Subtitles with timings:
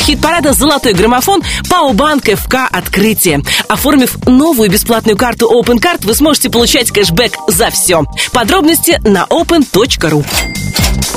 [0.00, 3.42] хит-парада «Золотой граммофон» Пауbank ФК «Открытие».
[3.68, 8.04] Оформив новую бесплатную карту OpenCard, вы сможете получать кэшбэк за все.
[8.32, 10.24] Подробности на open.ru.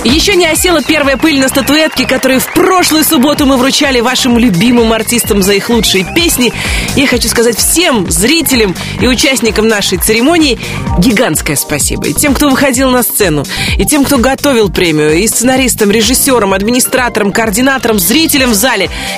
[0.04, 4.92] Еще не осела первая пыль на статуэтке, которую в прошлую субботу мы вручали вашим любимым
[4.92, 6.52] артистам за их лучшие песни.
[6.98, 10.60] Я хочу сказать всем зрителям и участникам нашей церемонии
[11.00, 12.08] гигантское спасибо.
[12.08, 13.46] И тем, кто выходил на сцену,
[13.78, 18.73] и тем, кто готовил премию, и сценаристам, режиссерам, администраторам, координаторам, зрителям в зале,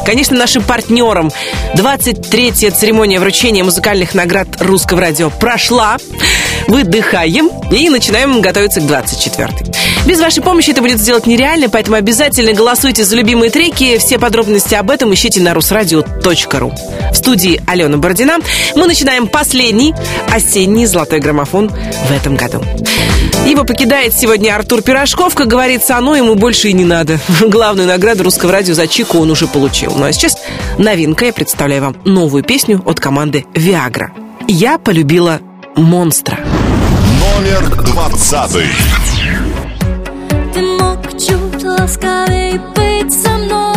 [0.05, 1.31] конечно, нашим партнерам.
[1.75, 5.97] 23-я церемония вручения музыкальных наград русского радио прошла.
[6.67, 9.75] Выдыхаем и начинаем готовиться к 24-й.
[10.05, 13.97] Без вашей помощи это будет сделать нереально, поэтому обязательно голосуйте за любимые треки.
[13.97, 16.73] Все подробности об этом ищите на русрадио.ру.
[17.11, 18.37] В студии Алена Бородина
[18.75, 19.95] мы начинаем последний
[20.31, 22.63] осенний золотой граммофон в этом году.
[23.45, 25.35] Его покидает сегодня Артур Пирожков.
[25.35, 27.19] Как говорится, оно ему больше и не надо.
[27.41, 29.93] Главную награду русского радио за Чику он уже получил.
[29.95, 30.37] Ну а сейчас
[30.77, 31.25] новинка.
[31.25, 34.11] Я представляю вам новую песню от команды «Виагра».
[34.47, 35.39] «Я полюбила
[35.75, 36.39] монстра».
[37.19, 38.67] Номер двадцатый
[40.55, 43.74] ты мог чуть ласкавей быть со мной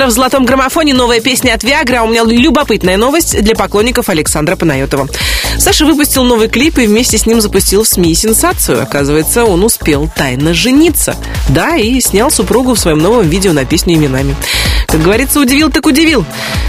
[0.00, 0.94] монстра в золотом граммофоне.
[0.94, 2.00] Новая песня от Виагра.
[2.00, 5.08] А у меня любопытная новость для поклонников Александра Панайотова.
[5.58, 8.82] Саша выпустил новый клип и вместе с ним запустил в СМИ сенсацию.
[8.82, 11.16] Оказывается, он успел тайно жениться.
[11.48, 14.36] Да, и снял супругу в своем новом видео на песню именами.
[14.86, 16.24] Как говорится, удивил так удивил.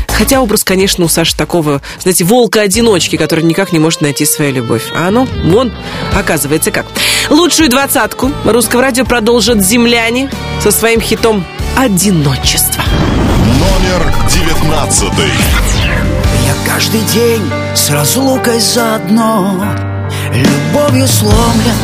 [0.07, 4.83] Хотя образ, конечно, у Саши такого, знаете, волка-одиночки, который никак не может найти свою любовь.
[4.93, 5.71] А оно, вон,
[6.13, 6.85] оказывается как.
[7.29, 10.29] Лучшую двадцатку русского радио продолжат «Земляне»
[10.61, 11.45] со своим хитом
[11.77, 12.83] «Одиночество».
[13.91, 15.31] Номер девятнадцатый.
[16.45, 17.41] Я каждый день
[17.75, 19.65] с разлукой заодно
[20.33, 21.75] Любовью сломлен.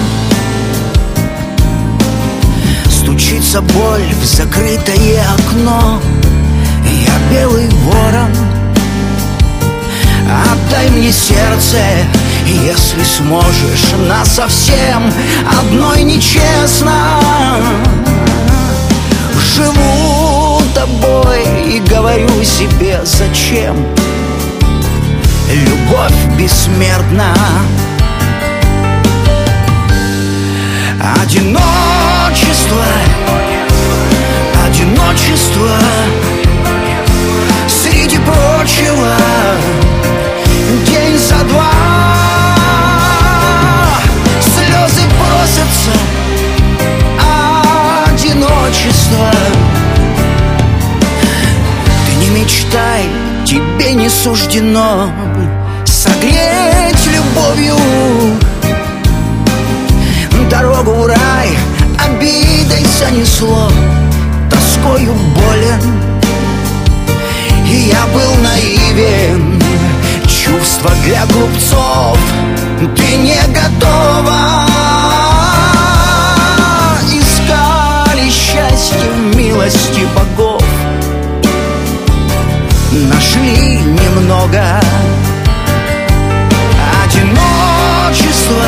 [2.89, 6.01] Стучится боль в закрытое окно.
[6.85, 8.31] Я белый ворон.
[10.53, 11.77] Отдай мне сердце,
[12.45, 15.11] если сможешь Нас совсем
[15.59, 16.93] одной нечестно.
[19.55, 20.16] Живу
[20.77, 23.75] тобой и говорю себе зачем?
[25.49, 27.33] Любовь бессмертна.
[31.23, 32.83] Одиночество
[34.67, 35.77] Одиночество
[37.67, 39.15] Среди прочего.
[40.85, 41.71] День за два
[44.41, 45.91] Слезы просятся.
[48.11, 49.31] Одиночество
[52.47, 53.03] мечтай,
[53.45, 55.09] тебе не суждено
[55.85, 57.75] Согреть любовью.
[60.49, 61.49] Дорогу в рай
[62.05, 63.69] обидой занесло
[64.49, 65.81] Тоскою болен.
[67.69, 69.61] И я был наивен
[70.25, 72.17] Чувства для глупцов
[72.95, 74.65] Ты не готова.
[77.11, 80.36] Искали счастье милости богов
[84.27, 84.81] Немного
[87.05, 88.61] Одиночество.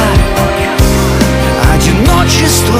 [1.75, 2.79] Одиночество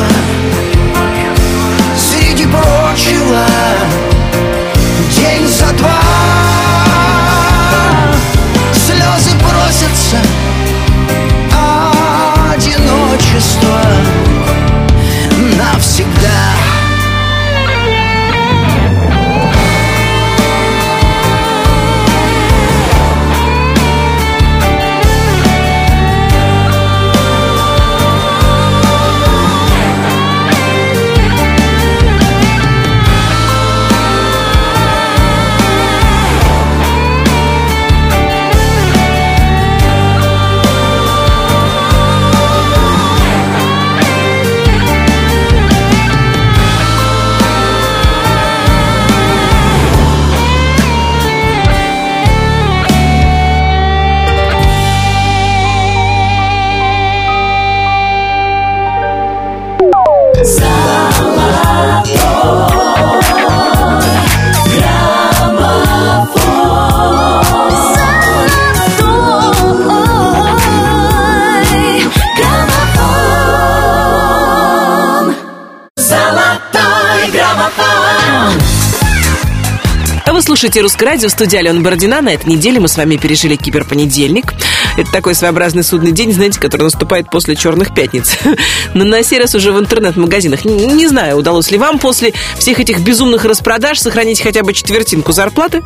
[80.59, 82.21] слушаете «Русское радио» в студии Алена Бородина.
[82.21, 84.53] На этой неделе мы с вами пережили киберпонедельник.
[84.99, 88.37] Это такой своеобразный судный день, знаете, который наступает после черных пятниц.
[88.93, 90.65] Но на сей раз уже в интернет-магазинах.
[90.65, 95.83] Не, знаю, удалось ли вам после всех этих безумных распродаж сохранить хотя бы четвертинку зарплаты.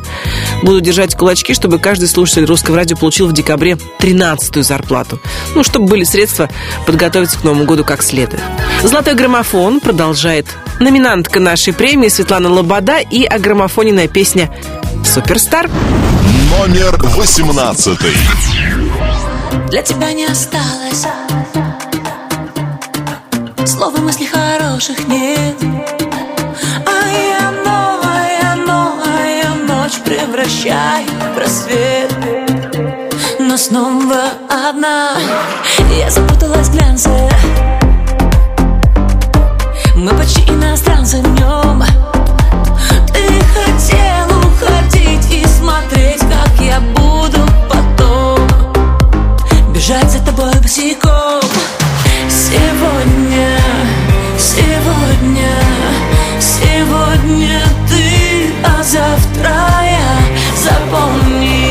[0.64, 5.20] Буду держать кулачки, чтобы каждый слушатель русского радио получил в декабре 13-ю зарплату.
[5.54, 6.50] Ну, чтобы были средства
[6.84, 8.42] подготовиться к Новому году как следует.
[8.82, 10.46] «Золотой граммофон» продолжает
[10.80, 14.52] номинантка нашей премии Светлана Лобода и агромофоненная песня
[15.04, 15.70] «Суперстар».
[16.50, 18.10] Номер восемнадцатый.
[19.68, 21.06] Для тебя не осталось.
[23.66, 25.56] Слова мыслей хороших нет.
[26.86, 32.14] А я новая, новая ночь Превращаю в рассвет
[33.38, 35.16] Но снова одна.
[35.98, 37.10] Я запуталась в глянце.
[39.96, 41.82] Мы почти иностранцы в нем
[50.74, 51.40] босиком
[52.28, 53.58] Сегодня,
[54.38, 55.54] сегодня,
[56.40, 60.18] сегодня ты, а завтра я
[60.56, 61.70] Запомни,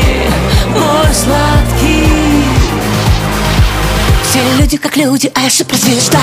[0.70, 2.44] мой сладкий.
[4.22, 6.18] Все люди как люди, а я суперзвезда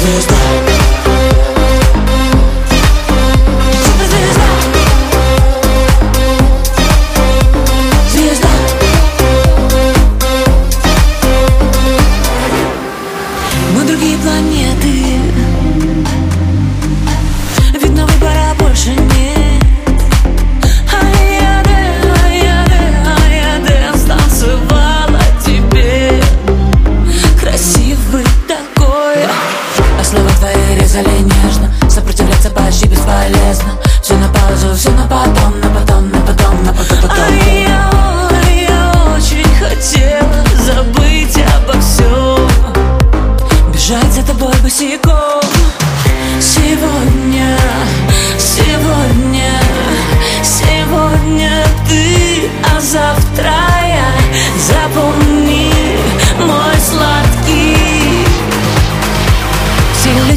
[0.00, 0.34] Звезда.
[0.74, 1.03] Суперзвезда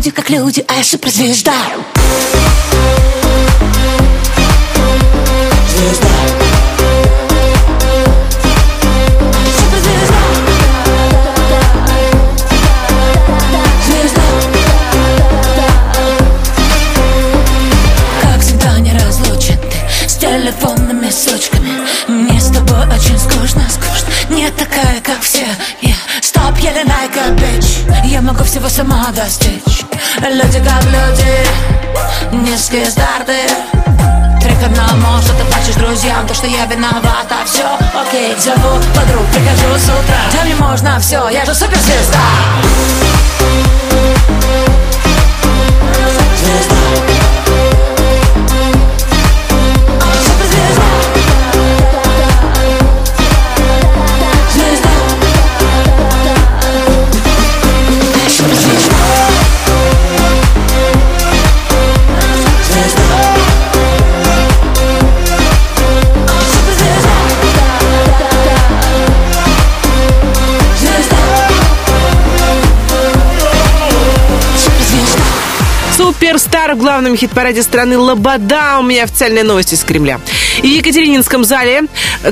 [0.08, 1.54] люди как люди, а я шипр звезда.
[5.70, 6.08] Звезда.
[20.20, 21.72] телефонными сучками.
[22.08, 24.36] Мне с тобой очень скучно, скучно.
[24.36, 25.46] Не такая, как все.
[25.82, 25.96] Yeah.
[26.22, 27.66] Стоп, еле найка, бич
[28.06, 29.66] Я могу всего сама достичь.
[30.29, 31.48] Люди как люди,
[32.34, 33.48] низкие старты
[34.41, 37.65] Три к одному, что ты плачешь друзьям То, что я виновата, все
[37.98, 42.19] окей Зову подруг, прихожу с утра Да мне можно все, я же суперзвезда
[76.27, 78.79] Суперстар в главном хит-параде страны «Лобода».
[78.79, 80.19] У меня официальная новость из Кремля.
[80.60, 81.84] В Екатерининском зале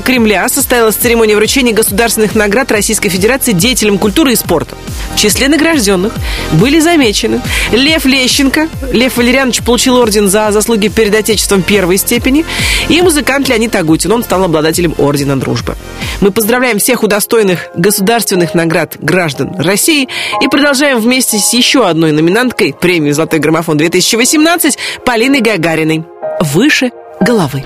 [0.04, 4.76] Кремля состоялась церемония вручения государственных наград Российской Федерации деятелям культуры и спорта.
[5.14, 6.12] В числе награжденных
[6.52, 7.40] были замечены
[7.72, 8.68] Лев Лещенко.
[8.92, 12.44] Лев Валерьянович получил орден за заслуги перед Отечеством первой степени.
[12.90, 14.12] И музыкант Леонид Агутин.
[14.12, 15.74] Он стал обладателем ордена дружбы.
[16.20, 20.08] Мы поздравляем всех удостоенных государственных наград граждан России
[20.40, 26.04] и продолжаем вместе с еще одной номинанткой премии «Золотой граммофон-2018» Полиной Гагариной.
[26.40, 27.64] Выше головы.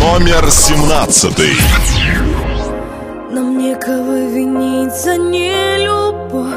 [0.00, 1.52] Номер семнадцатый.
[3.30, 6.48] Нам некого винить за нелюбовь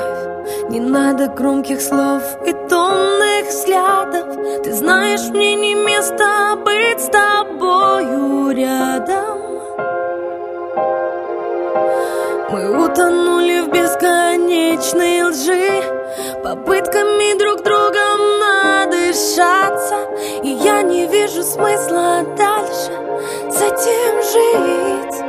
[0.69, 8.51] Не надо громких слов и томных взглядов Ты знаешь, мне не место быть с тобою
[8.55, 9.62] рядом
[10.75, 15.83] Мы утонули в бесконечной лжи.
[16.43, 19.97] Попытками друг другом надышаться.
[20.43, 22.91] И я не вижу смысла дальше
[23.51, 25.23] с этим жить.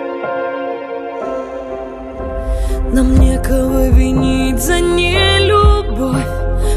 [2.94, 6.24] Нам некого винить за нелюбовь.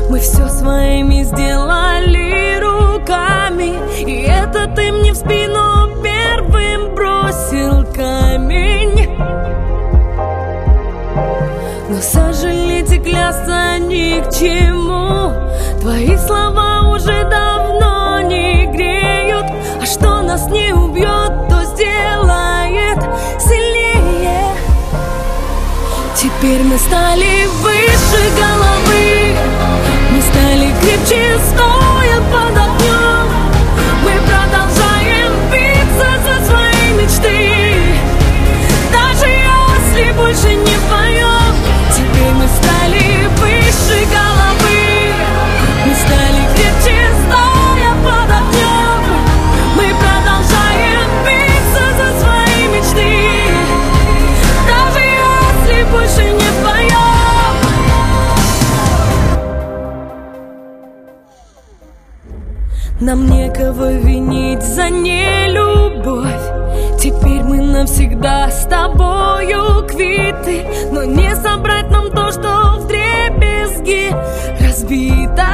[0.10, 3.76] Мы все своими сделали руками.
[4.00, 5.77] И это ты мне в спину
[7.98, 9.10] камень.
[11.90, 15.34] Но сожалеть и клясться ни к чему.
[15.82, 19.48] Твои слова уже давно не греют.
[19.82, 23.00] А что нас не убьет, то сделает
[23.40, 24.54] сильнее.
[26.16, 29.36] Теперь мы стали выше головы.
[30.12, 32.87] Мы стали крепче, стоя под огнем
[63.00, 66.28] Нам некого винить за нелюбовь.
[67.00, 70.66] Теперь мы навсегда с тобою квиты.
[70.92, 72.88] Но не собрать нам то, что в
[73.78, 74.16] дребезги
[74.60, 75.48] разбито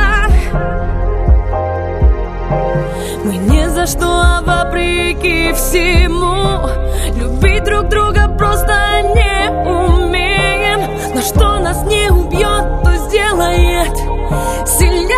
[3.23, 6.67] Мы не за что, а вопреки всему
[7.15, 8.73] Любить друг друга просто
[9.15, 10.81] не умеем.
[11.13, 13.95] Но что нас не убьет, то сделает
[14.67, 15.13] сильнее.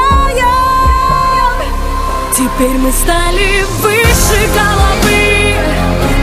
[2.35, 5.55] Теперь мы стали выше головы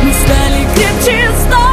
[0.05, 1.72] Мы стали крепче, стоя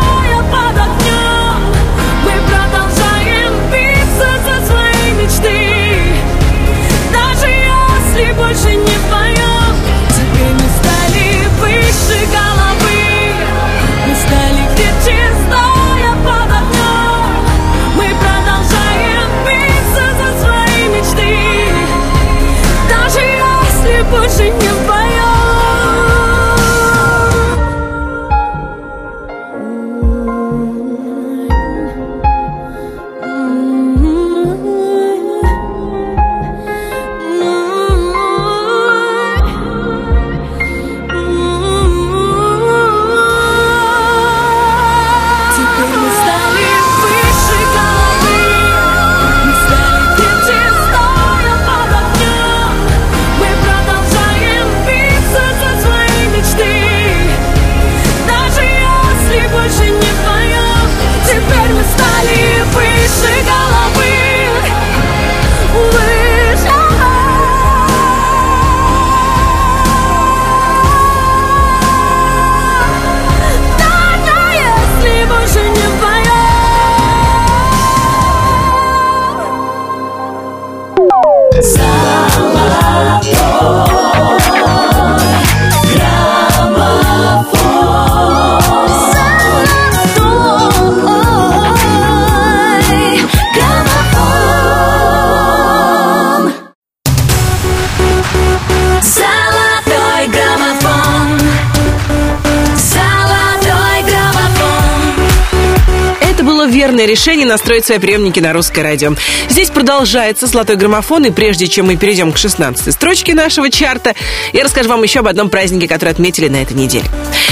[107.50, 109.14] настроить свои приемники на русское радио.
[109.50, 114.16] Здесь продолжается золотой граммофон, и прежде чем мы перейдем к 16 строчке нашего чарта,
[114.54, 117.06] я расскажу вам еще об одном празднике, который отметили на этой неделе.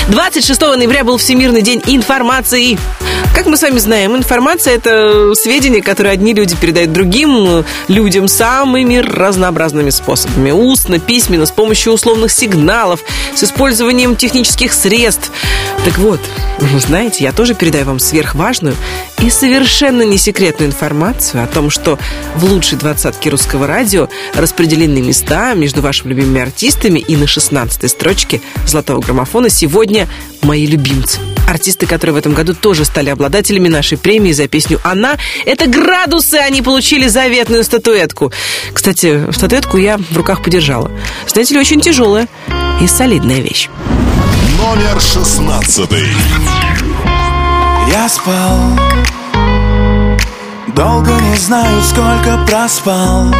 [0.10, 2.78] 26 ноября был Всемирный день информации.
[3.38, 8.96] Как мы с вами знаем, информация– это сведения, которые одни люди передают другим людям самыми
[8.98, 10.50] разнообразными способами.
[10.50, 13.02] Устно, письменно, с помощью условных сигналов,
[13.36, 15.32] с использованием технических средств.
[15.86, 16.20] Так вот,
[16.60, 18.76] вы знаете, я тоже передаю вам сверхважную
[19.22, 22.00] и совершенно не секретную информацию о том, что
[22.34, 28.42] в лучшей двадцатке русского радио распределены места между вашими любимыми артистами и на 16 строчке
[28.66, 30.08] золотого граммофона сегодня
[30.42, 31.20] мои любимцы.
[31.48, 35.18] Артисты, которые в этом году тоже стали обладателями нашей премии за песню «Она».
[35.46, 38.32] Это градусы, они получили заветную статуэтку.
[38.74, 40.92] Кстати, статуэтку я в руках подержала.
[41.28, 42.28] Знаете ли, очень тяжелая
[42.82, 43.70] и солидная вещь.
[44.58, 46.08] Номер шестнадцатый.
[47.90, 48.78] Я спал
[50.76, 53.34] Долго не знаю, сколько проспал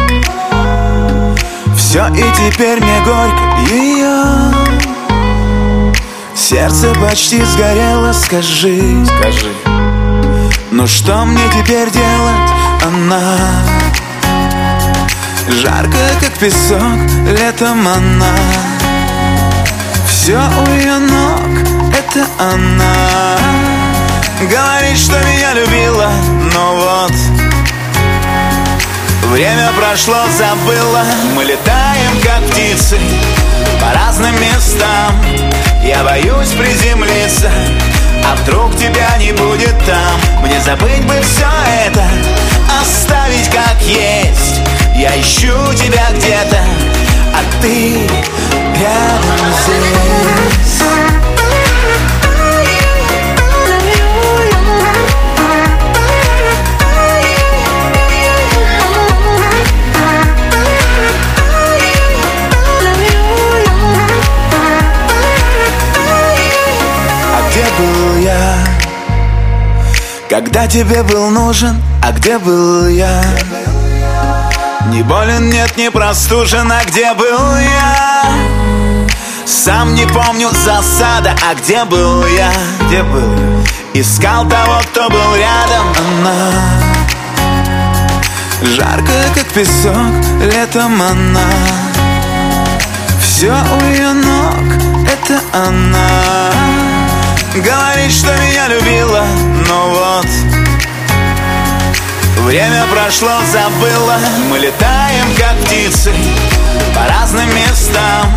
[1.76, 4.57] Все и теперь мне горько ее
[6.38, 9.04] Сердце почти сгорело, скажи.
[9.04, 9.52] Скажи.
[10.70, 12.50] Ну что мне теперь делать,
[12.86, 13.36] она
[15.48, 16.80] Жарко, как песок,
[17.26, 18.36] летом она.
[20.06, 23.36] Все у ее ног, это она.
[24.40, 26.12] Говорит, что меня любила,
[26.54, 27.12] но вот
[29.32, 31.02] Время прошло, забыла.
[31.34, 32.98] Мы летаем, как птицы
[33.80, 35.16] По разным местам
[35.88, 37.50] Я боюсь приземлиться
[38.22, 40.42] А вдруг тебя не будет там.
[40.42, 41.48] Мне забыть бы все
[41.86, 42.04] это
[42.78, 44.60] Оставить как есть.
[44.94, 46.60] Я ищу тебя где-то
[47.32, 48.06] А ты
[48.78, 50.77] рядом здесь
[70.28, 73.24] Когда тебе был нужен, а где был я?
[74.90, 78.24] Не болен, нет, не простужен, а где был я?
[79.46, 82.52] Сам не помню засада, а где был я?
[82.82, 83.64] Где был?
[83.94, 86.52] Искал того, кто был рядом, она
[88.62, 90.12] Жарко, как песок,
[90.42, 91.48] летом она
[93.18, 94.56] Все у ее ног,
[95.10, 96.67] это она
[97.60, 99.26] Говорит, что меня любила,
[99.66, 100.26] но вот
[102.44, 104.16] Время прошло, забыла.
[104.48, 106.12] Мы летаем, как птицы
[106.94, 108.32] По разным местам.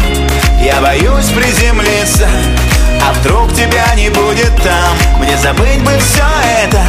[0.60, 2.27] Я боюсь приземлиться
[3.07, 5.19] А вдруг тебя не будет там.
[5.19, 6.25] Мне забыть бы все
[6.63, 6.81] это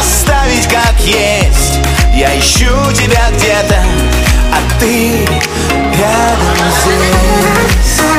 [0.00, 1.78] Оставить как есть.
[2.12, 3.80] Я ищу тебя где-то
[4.52, 5.28] А ты
[5.96, 8.11] рядом здесь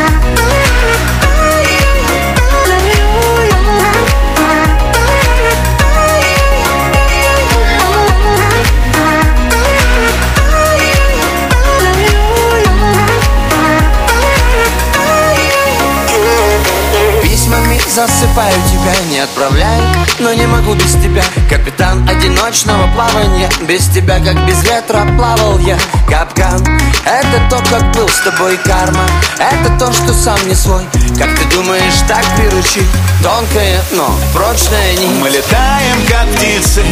[17.89, 19.83] засыпаю тебя, не отправляю
[20.19, 21.23] Но не могу без тебя.
[21.49, 25.77] Капитан одиночного плавания Без тебя, как без ветра, плавал я.
[26.09, 26.63] Капкан
[27.05, 29.05] Это то, как был с тобой карма.
[29.37, 30.83] Это то, что сам не свой.
[31.17, 32.87] Как ты думаешь, так приручить?
[33.21, 36.83] Тонкая, но прочная нить Мы летаем, как птицы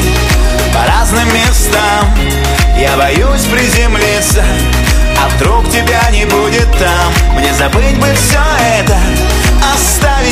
[0.73, 2.05] По разным местам.
[2.77, 4.43] Я боюсь приземлиться
[5.21, 7.35] А вдруг тебя не будет там.
[7.35, 8.39] Мне забыть бы все
[8.79, 8.97] это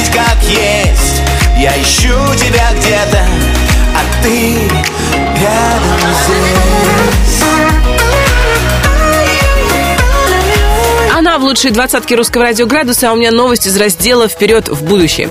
[0.10, 1.22] Оставить как есть
[1.58, 3.26] Я ищу тебя где-то
[3.96, 4.56] А ты
[5.42, 7.44] рядом здесь
[11.16, 14.84] Она в лучшей двадцатке русского радио «Градуса», а у меня новость из раздела «Вперед в
[14.84, 15.30] будущее».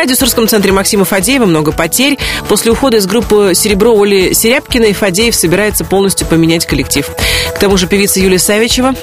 [0.00, 2.18] Продюсерском центре Максима Фадеева много потерь.
[2.48, 7.06] После ухода из группы «Серебро» Оли Серябкиной Фадеев собирается полностью поменять коллектив.
[7.54, 8.94] К тому же певица Юлия Савичева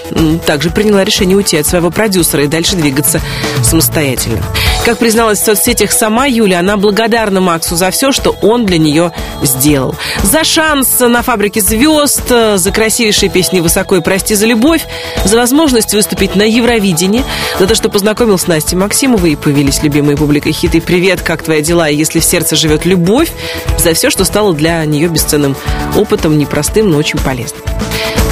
[0.47, 3.21] также приняла решение уйти от своего продюсера и дальше двигаться
[3.63, 4.41] самостоятельно.
[4.85, 9.11] Как призналась в соцсетях сама Юля, она благодарна Максу за все, что он для нее
[9.43, 9.93] сделал.
[10.23, 14.83] За шанс на «Фабрике звезд», за красивейшие песни «Высоко» и «Прости за любовь»,
[15.25, 17.23] за возможность выступить на Евровидении,
[17.59, 21.61] за то, что познакомил с Настей Максимовой и появились любимые публикой хиты «Привет, как твои
[21.61, 23.29] дела?» и «Если в сердце живет любовь»,
[23.77, 25.57] за все, что стало для нее бесценным
[25.97, 27.61] опытом, непростым, но очень полезным.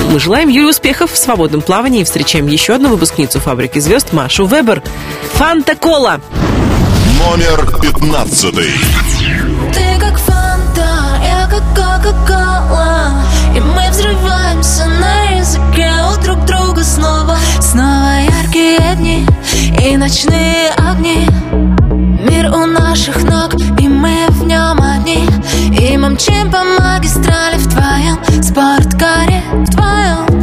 [0.09, 4.45] Мы желаем Юле успехов в свободном плавании и встречаем еще одну выпускницу «Фабрики звезд» Машу
[4.45, 4.81] Вебер.
[5.33, 6.21] Фанта Кола.
[7.19, 8.71] Номер пятнадцатый.
[9.73, 13.21] Ты как фанта, я кока-кола
[13.53, 19.27] И мы взрываемся на языке у друг друга снова Снова яркие дни
[19.83, 21.27] и ночные огни
[22.29, 25.27] Мир у наших ног, и мы в нем одни.
[25.79, 30.34] И мчим по магистрали в твоем спорткаре В твоем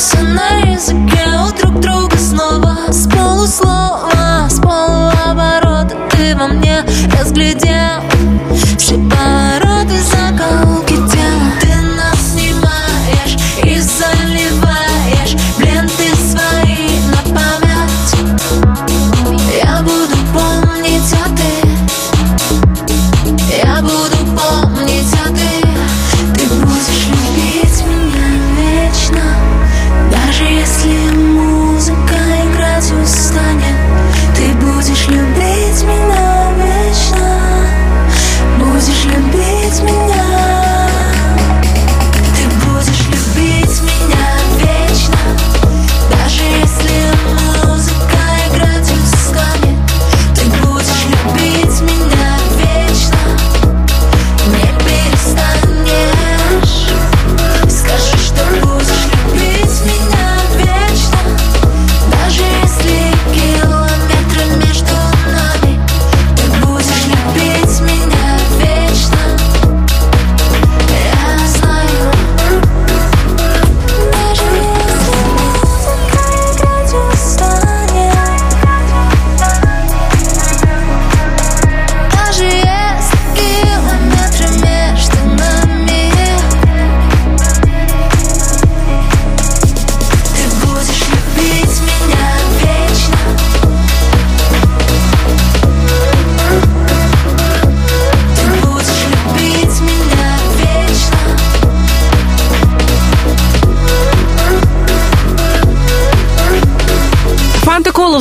[0.00, 1.49] взрываемся на языке у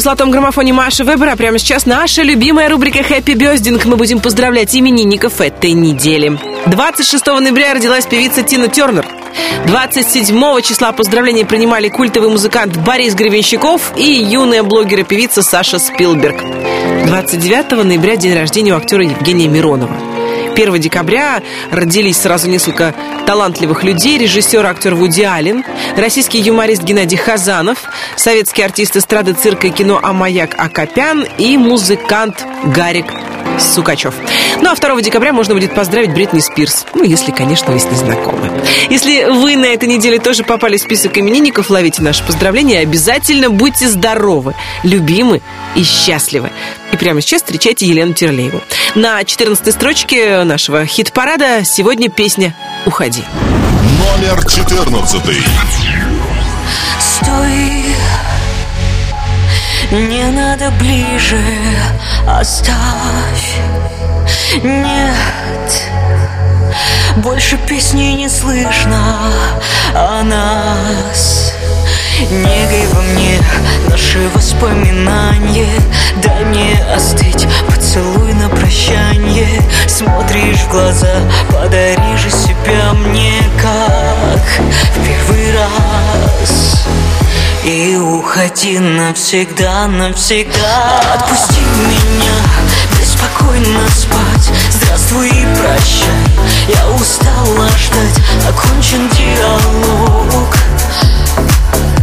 [0.09, 1.35] золотом граммофоне Маши Вебера.
[1.35, 3.85] Прямо сейчас наша любимая рубрика «Хэппи Бездинг».
[3.85, 6.35] Мы будем поздравлять именинников этой недели.
[6.65, 9.05] 26 ноября родилась певица Тина Тернер.
[9.67, 16.41] 27 числа поздравления принимали культовый музыкант Борис Гребенщиков и юная блогер-певица Саша Спилберг.
[17.05, 19.95] 29 ноября день рождения у актера Евгения Миронова.
[20.59, 21.41] 1 декабря
[21.71, 22.93] родились сразу несколько
[23.25, 24.17] талантливых людей.
[24.17, 25.63] Режиссер, актер Вуди Аллен,
[25.95, 27.77] российский юморист Геннадий Хазанов,
[28.19, 33.05] советский артист эстрады цирка и кино Амаяк Акопян и музыкант Гарик
[33.57, 34.13] Сукачев.
[34.61, 36.85] Ну а 2 декабря можно будет поздравить Бритни Спирс.
[36.93, 38.51] Ну, если, конечно, вы с ней знакомы.
[38.89, 42.79] Если вы на этой неделе тоже попали в список именинников, ловите наши поздравления.
[42.79, 44.53] Обязательно будьте здоровы,
[44.83, 45.41] любимы
[45.75, 46.51] и счастливы.
[46.91, 48.61] И прямо сейчас встречайте Елену Терлееву.
[48.95, 52.55] На 14 строчке нашего хит-парада сегодня песня
[52.85, 53.23] «Уходи».
[53.97, 55.21] Номер 14.
[56.99, 57.78] Стой,
[59.91, 61.41] не надо ближе,
[62.27, 63.59] оставь.
[64.63, 65.89] Нет,
[67.17, 69.31] больше песни не слышно
[69.95, 71.53] о нас.
[72.29, 73.39] Негой во мне
[73.89, 75.69] наши воспоминания
[76.21, 79.47] Дай мне остыть, поцелуй на прощанье
[79.87, 81.15] Смотришь в глаза,
[81.49, 86.79] подари же себя мне как в первый раз
[87.63, 91.01] и уходи навсегда, навсегда.
[91.13, 92.33] Отпусти меня,
[92.99, 94.51] беспокойно спать.
[94.71, 98.23] Здравствуй и прощай, я устала ждать.
[98.47, 100.55] Окончен диалог.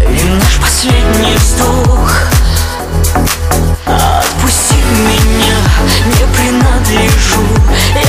[0.09, 2.13] И наш последний вздох.
[3.87, 5.57] Отпусти меня,
[6.07, 7.47] не принадлежу.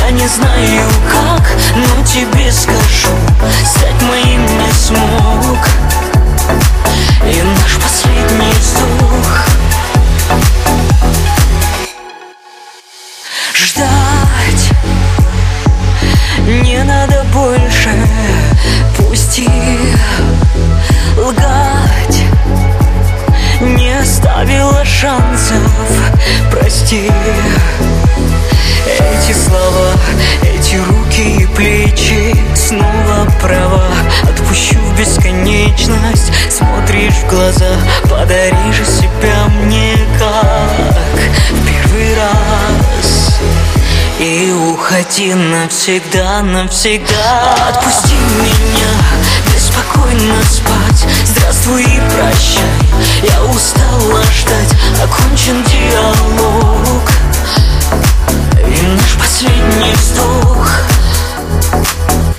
[0.03, 3.15] Я не знаю как, но тебе скажу.
[3.65, 5.57] Стать моим не смог
[7.25, 9.47] и наш последний вздох.
[13.53, 14.71] Ждать
[16.47, 17.91] не надо больше.
[18.97, 19.49] Пусти
[21.17, 22.23] лгать.
[23.61, 25.71] Не оставила шансов.
[26.51, 27.11] Прости
[28.99, 29.93] эти слова,
[30.77, 32.35] эти руки и плечи.
[32.55, 33.87] Снова права.
[34.23, 36.31] Отпущу в бесконечность.
[36.49, 37.77] Смотришь в глаза.
[38.03, 41.19] Подари же себя мне как
[41.51, 43.39] В первый раз.
[44.19, 47.69] И уходи навсегда, навсегда.
[47.69, 48.91] Отпусти меня,
[49.53, 51.07] беспокойно спать.
[51.23, 52.63] Здравствуй и прощай,
[53.21, 54.73] я устала ждать.
[55.03, 57.11] Окончен диалог
[58.65, 60.69] И наш последний вздох.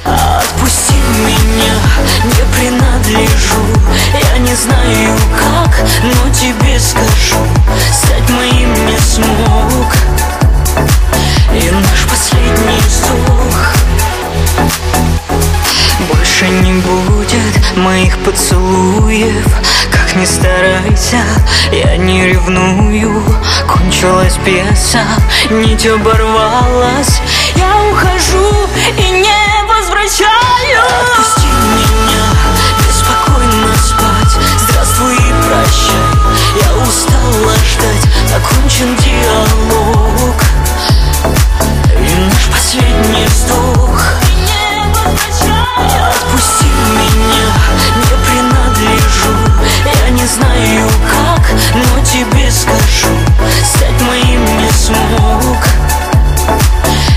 [0.04, 0.94] Отпусти
[1.26, 1.74] меня,
[2.24, 3.64] не принадлежу.
[4.33, 7.44] Я не знаю как, но тебе скажу.
[7.92, 9.94] Стать моим не смог.
[11.52, 13.74] И наш последний вздох.
[16.09, 19.46] Больше не будет моих поцелуев
[20.18, 21.22] Ни старайся,
[21.70, 23.22] я не ревную
[23.68, 25.04] Кончилась пьеса,
[25.48, 27.20] нить оборвалась.
[27.54, 29.28] Я ухожу и не
[29.68, 30.33] возвращаюсь.
[31.02, 32.24] Отпусти меня,
[32.85, 34.37] беспокойно спать.
[34.59, 36.11] Здравствуй и прощай,
[36.64, 38.04] я устала ждать.
[38.35, 40.35] Окончен диалог.
[41.96, 44.02] И наш последний вздох.
[46.09, 47.52] Отпусти меня,
[47.96, 48.17] не не
[50.35, 53.14] знаю как, но тебе скажу
[53.64, 55.57] Стать моим не смог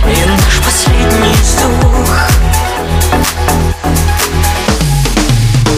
[0.05, 2.31] И наш последний вздох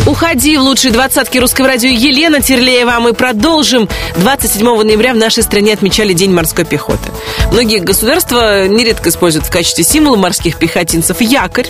[0.06, 2.96] Уходи в лучшие двадцатки русского радио Елена Терлеева.
[2.96, 3.88] А мы продолжим.
[4.18, 7.03] 27 ноября в нашей стране отмечали День морской пехоты.
[7.54, 11.68] Многие государства нередко используют в качестве символа морских пехотинцев якорь.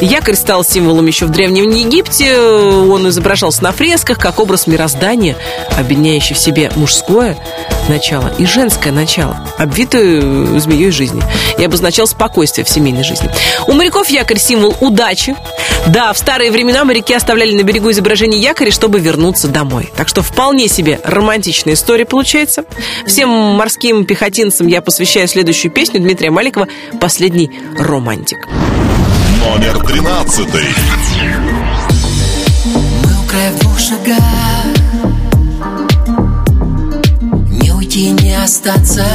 [0.00, 2.38] Якорь стал символом еще в Древнем Египте.
[2.38, 5.36] Он изображался на фресках как образ мироздания,
[5.76, 7.36] объединяющий в себе мужское
[7.88, 11.22] начало и женское начало, обвитую змеей жизни,
[11.58, 13.30] и обозначал спокойствие в семейной жизни.
[13.66, 15.36] У моряков якорь символ удачи.
[15.88, 19.92] Да, в старые времена моряки оставляли на берегу изображение якоря, чтобы вернуться домой.
[19.96, 22.64] Так что вполне себе романтичная история получается.
[23.06, 26.68] Всем морским пехотинцам я посвящаю следующую песню Дмитрия Маликова
[27.00, 28.48] «Последний романтик».
[29.40, 30.64] Номер тринадцатый.
[32.66, 34.63] Мы у края двух шагах
[37.94, 39.06] Уйти, не остаться.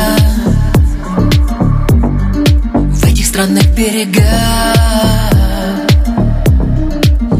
[2.77, 4.23] В этих странных берегах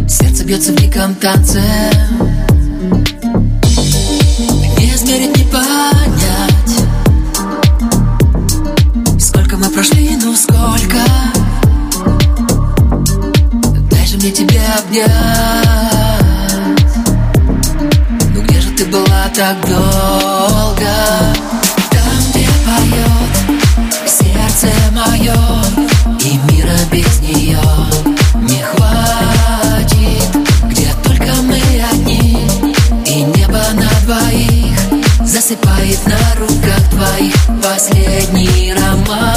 [0.06, 1.62] Сердце бьется в диком танце.
[4.78, 6.76] Не измерить, не понять
[9.18, 10.98] Сколько мы прошли, ну сколько.
[13.90, 15.99] Дай же мне тебя обнять
[18.80, 20.88] ты была так долго?
[21.92, 23.60] Там, где поет
[24.08, 25.36] сердце мое
[26.24, 27.60] И мира без нее
[28.36, 30.30] не хватит.
[30.70, 31.62] Где только мы
[31.92, 32.48] одни
[33.06, 34.80] И небо на двоих
[35.26, 37.36] Засыпает на руках твоих.
[37.62, 39.29] Последний романтик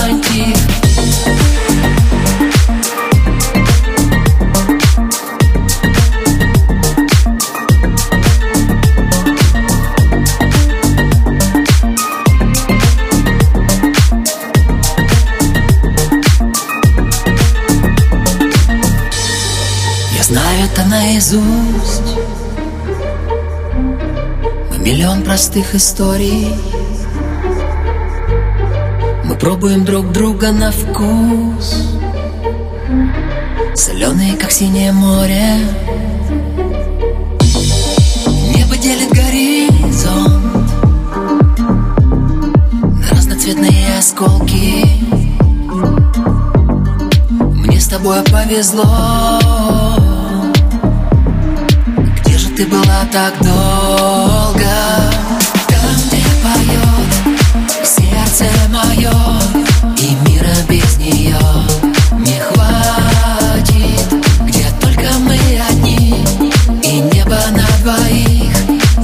[25.52, 26.48] простых историй.
[29.24, 31.88] Мы пробуем друг друга на вкус.
[33.74, 35.58] Соленые, как синее море.
[38.56, 40.70] Небо делит горизонт
[42.80, 44.86] На разноцветные осколки.
[47.40, 49.38] Мне с тобой повезло.
[52.20, 55.11] Где же ты была так долго?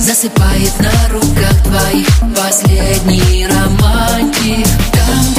[0.08, 4.66] Засыпает на руках твоих Последний романтик.
[4.92, 5.37] Там,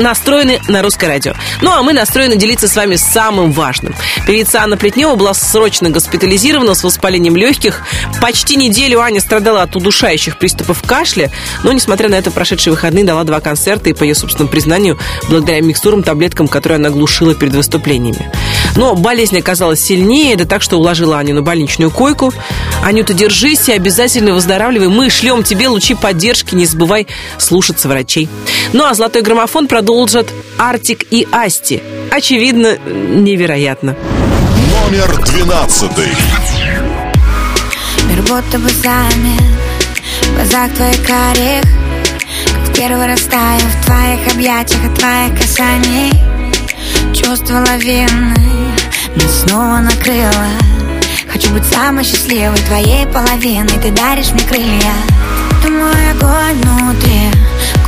[0.00, 1.34] настроены на русское радио.
[1.60, 3.94] Ну, а мы настроены делиться с вами самым важным.
[4.26, 7.82] Певица Анна Плетнева была срочно госпитализирована с воспалением легких.
[8.20, 11.30] Почти неделю Аня страдала от удушающих приступов кашля,
[11.62, 15.60] но, несмотря на это, прошедшие выходные дала два концерта и, по ее собственному признанию, благодаря
[15.60, 18.30] микстурам, таблеткам, которые она глушила перед выступлениями.
[18.76, 22.32] Но болезнь оказалась сильнее, да так, что уложила Аню на больничную койку.
[22.84, 24.88] Анюта, держись и обязательно выздоравливай.
[24.88, 27.06] Мы шлем тебе лучи поддержки, не забывай
[27.38, 28.28] слушаться врачей.
[28.72, 30.28] Ну а золотой граммофон продолжат
[30.58, 31.82] Артик и Асти.
[32.10, 33.96] Очевидно, невероятно.
[34.84, 36.08] Номер двенадцатый.
[38.08, 39.42] Мир будто бы замер
[40.22, 41.62] В глазах твоих карих
[42.46, 46.12] Как в первый раз таю в твоих объятиях От твоих касаний
[47.14, 48.59] Чувство лавины
[49.16, 50.70] Меня снова накрыло
[51.32, 53.78] Хочу быть самой счастливой твоей половиной.
[53.82, 54.94] Ты даришь мне крылья.
[55.62, 57.30] Ты мой огонь внутри.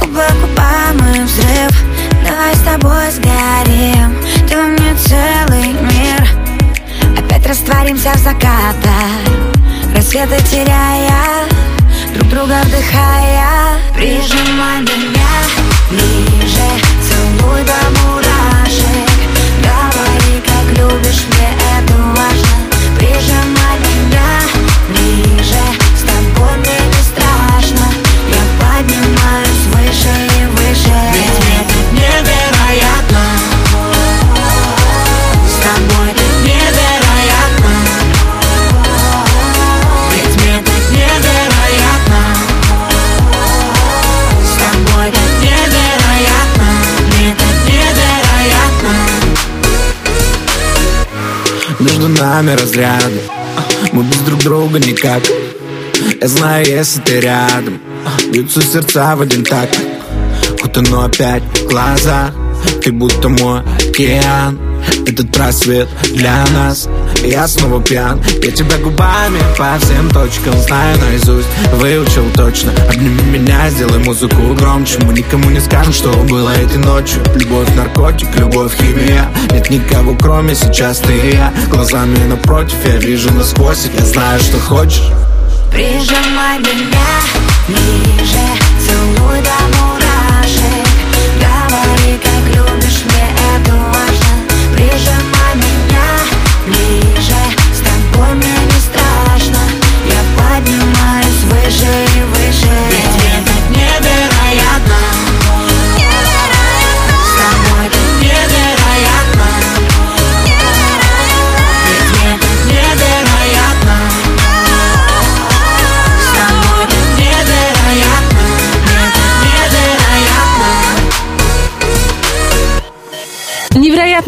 [0.01, 1.85] Губы к губам и взрыв.
[2.25, 4.17] Давай с тобой сгорим.
[4.49, 6.29] Ты мне целый мир.
[7.19, 9.21] Опять растворимся в закатах.
[9.95, 11.47] Рассветы теряя
[12.15, 13.79] Друг друга вдыхая.
[13.95, 15.33] Прижимай меня
[15.91, 16.69] ближе.
[17.03, 18.22] Целуй до как
[20.75, 22.49] любишь, мне это важно.
[22.97, 24.41] Прижимай меня
[24.89, 25.65] ближе
[25.97, 27.87] С тобой не страшно.
[28.29, 31.42] Я поднимаюсь выше и выше
[52.13, 53.21] нами разряды.
[53.93, 55.23] Мы без друг друга никак.
[56.21, 57.81] Я знаю, если ты рядом.
[58.31, 59.79] Бьются сердца в один такт.
[60.63, 62.33] Вот оно опять в глазах
[62.83, 64.59] Ты будто мой океан.
[65.07, 66.89] Этот просвет для нас
[67.23, 68.21] Я снова пьян.
[68.43, 72.73] Я тебя губами по всем точкам Знаю наизусть, выучил точно.
[72.89, 74.99] Обними меня, сделай музыку громче.
[75.03, 77.23] Мы никому не скажем, что было этой ночью.
[77.35, 79.29] Любовь, наркотик, любовь, химия.
[79.51, 81.53] Нет никого, кроме сейчас ты и я.
[81.71, 83.89] Глазами напротив, я вижу насквозь.
[83.99, 85.11] Я знаю, что хочешь.
[85.71, 87.23] Прижимай меня
[87.67, 90.87] ближе Целуй до мурашек.
[91.41, 94.75] Говори, как любишь, мне это важно.
[94.75, 95.42] Прижимай
[101.73, 102.69] поднимаюсь выше
[103.19, 103.22] и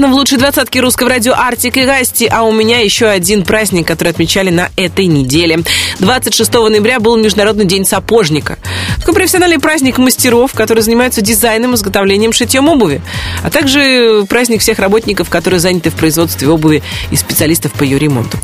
[0.05, 3.87] Невероятно в лучшей двадцатке русского радио Артик и Гасти, а у меня еще один праздник,
[3.87, 5.61] который отмечали на этой неделе.
[5.99, 8.59] 26 ноября был Международный день сапожника.
[8.99, 13.01] Такой профессиональный праздник мастеров, которые занимаются дизайном, изготовлением, шитьем обуви.
[13.43, 18.39] А также праздник всех работников, которые заняты в производстве обуви и специалистов по ее ремонту.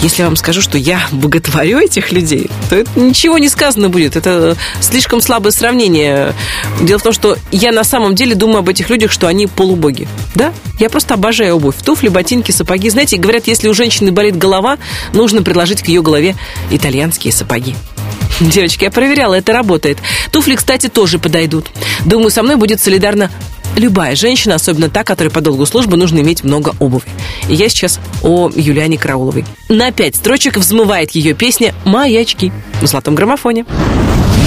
[0.00, 4.16] Если я вам скажу, что я боготворю этих людей, то это ничего не сказано будет.
[4.16, 6.32] Это слишком слабое сравнение.
[6.80, 10.08] Дело в том, что я на самом деле думаю об этих людях, что они полубоги.
[10.34, 10.52] Да?
[10.80, 11.82] Я просто обожаю обувь.
[11.82, 12.90] Туфли, ботинки, сапоги.
[12.90, 14.78] Знаете, говорят, если у женщины болит голова,
[15.12, 16.36] нужно предложить к ее голове
[16.70, 17.74] итальянские сапоги.
[18.40, 19.98] Девочки, я проверяла, это работает.
[20.30, 21.66] Туфли, кстати, тоже подойдут.
[22.04, 23.30] Думаю, со мной будет солидарна
[23.76, 27.04] любая женщина, особенно та, которой по долгу службы нужно иметь много обуви.
[27.48, 29.44] И я сейчас о Юлиане Карауловой.
[29.68, 33.64] На пять строчек взмывает ее песня «Маячки» в золотом граммофоне.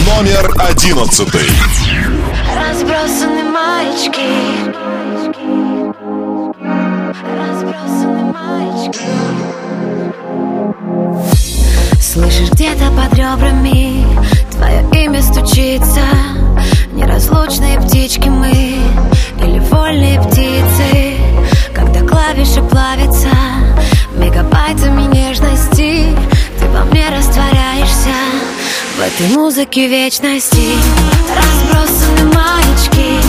[0.05, 1.49] Номер одиннадцатый.
[2.55, 4.64] Разбросаны маечки
[11.99, 14.05] Слышишь где-то под ребрами
[14.51, 16.01] Твое имя стучится.
[16.91, 18.51] Неразлучные птички мы
[19.41, 21.15] Или вольные птицы.
[21.73, 23.29] Когда клавиши плавятся
[24.17, 26.15] Мегабайтами нежности
[26.59, 28.13] Ты во мне растворяешься.
[28.97, 30.75] В этой музыке вечности
[31.35, 33.19] Разбросаны маячки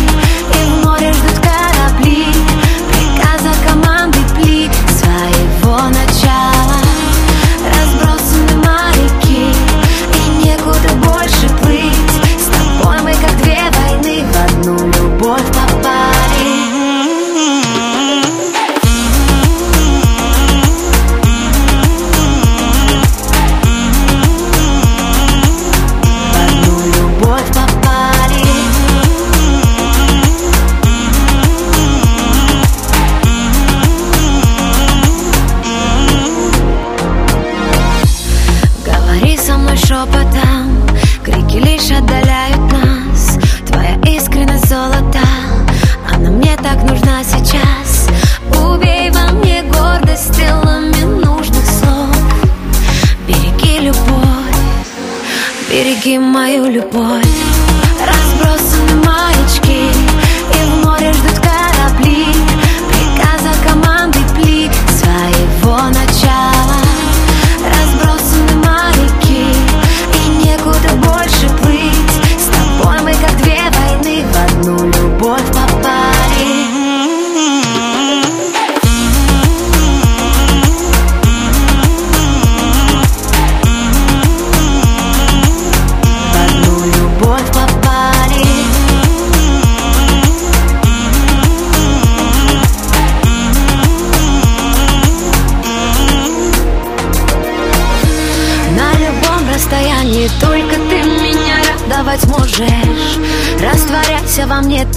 [0.53, 2.36] И в море ждут корабли
[56.07, 57.46] Береги мою любовь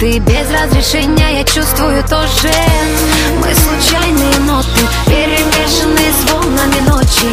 [0.00, 2.50] Ты без разрешения Я чувствую тоже
[3.36, 7.28] Мы случайные ноты Перемешанные с волнами ночи.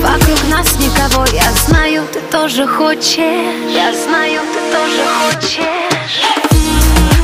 [0.00, 3.18] Вокруг нас никого Я знаю, ты тоже хочешь.
[3.18, 6.22] Я знаю, ты тоже хочешь.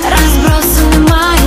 [0.04, 1.39] Разбросаны маячки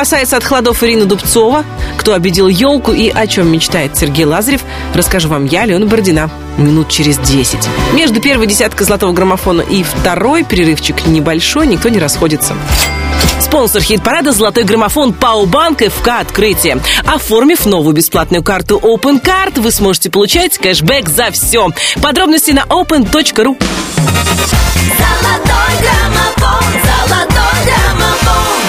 [0.00, 1.62] спасается от холодов Ирина Дубцова,
[1.98, 4.62] кто обидел елку и о чем мечтает Сергей Лазарев,
[4.94, 7.58] расскажу вам я, Алена Бородина, минут через 10.
[7.92, 12.56] Между первой десяткой золотого граммофона и второй перерывчик небольшой, никто не расходится.
[13.42, 16.80] Спонсор хит-парада «Золотой граммофон» Пауbank ФК «Открытие».
[17.04, 21.68] Оформив новую бесплатную карту Open Card, вы сможете получать кэшбэк за все.
[22.00, 23.62] Подробности на open.ru.
[24.96, 28.59] Золотой граммофон, золотой граммофон.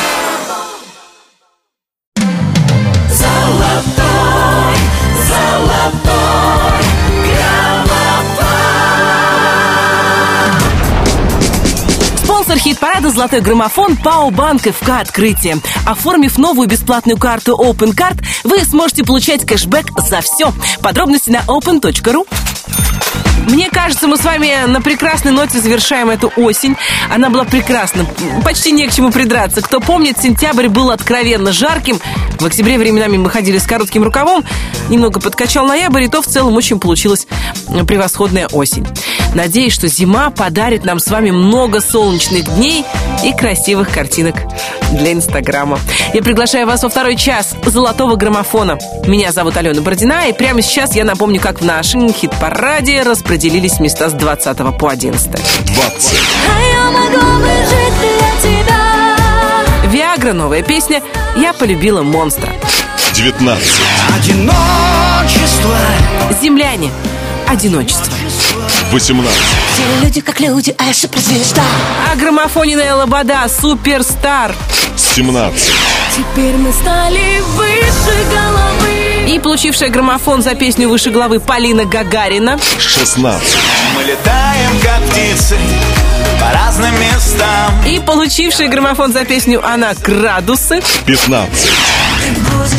[12.72, 15.58] Хит-парада «Золотой граммофон» Пауbank ФК «Открытие».
[15.86, 20.54] Оформив новую бесплатную карту Open Card, вы сможете получать кэшбэк за все.
[20.82, 22.26] Подробности на open.ru.
[23.48, 26.78] Мне кажется, мы с вами на прекрасной ноте завершаем эту осень.
[27.10, 28.06] Она была прекрасна.
[28.44, 29.62] Почти не к чему придраться.
[29.62, 32.00] Кто помнит, сентябрь был откровенно жарким.
[32.40, 34.46] В октябре временами мы ходили с коротким рукавом.
[34.90, 37.28] Немного подкачал ноябрь, и то в целом очень получилась
[37.88, 38.88] превосходная осень.
[39.34, 42.86] Надеюсь, что зима подарит нам с вами много солнечных дней
[43.24, 44.36] и красивых картинок
[44.92, 45.80] для Инстаграма.
[46.14, 48.78] Я приглашаю вас во второй час золотого граммофона.
[49.06, 54.10] Меня зовут Алена Бородина, и прямо сейчас я напомню, как в нашем хит-параде распределились места
[54.10, 55.32] с 20 по 11.
[55.32, 56.20] 20.
[56.48, 56.82] А.
[59.88, 61.02] Виагра, новая песня
[61.36, 62.54] «Я полюбила монстра».
[63.14, 63.62] 19.
[64.16, 65.76] Одиночество
[66.42, 66.92] Земляне.
[67.48, 68.21] Одиночество.
[68.92, 69.32] 18.
[69.74, 71.62] Все люди как люди, а я суперзвезда.
[72.12, 74.54] А граммофоненная лобода «Суперстар».
[74.98, 75.72] 17.
[76.16, 79.34] Теперь мы стали выше головы.
[79.34, 82.60] И получившая граммофон за песню «Выше головы» Полина Гагарина.
[82.80, 83.42] 16.
[83.96, 85.56] Мы летаем, как птицы
[86.42, 91.70] По разным местам И получившая граммофон за песню «Она градусы» 15.
[92.30, 92.72] Будешь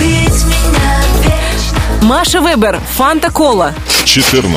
[0.00, 1.78] любить меня вечно.
[2.02, 3.72] Маша Вебер «Фанта Кола».
[4.04, 4.50] 14.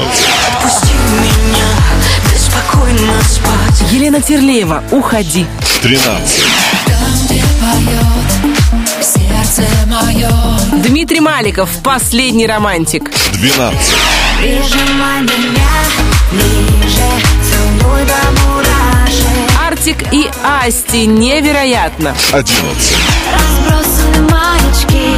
[3.91, 5.45] Елена Терлеева «Уходи».
[5.81, 6.43] 13.
[9.01, 10.29] Сердце мое.
[10.83, 13.11] Дмитрий Маликов «Последний романтик».
[13.33, 13.79] 12.
[14.39, 15.69] Прижимай меня
[16.31, 17.09] ближе
[17.49, 22.15] Целуй до мурашек Артик и Асти «Невероятно».
[22.31, 22.57] 11.
[23.33, 25.15] Разбросаны маячки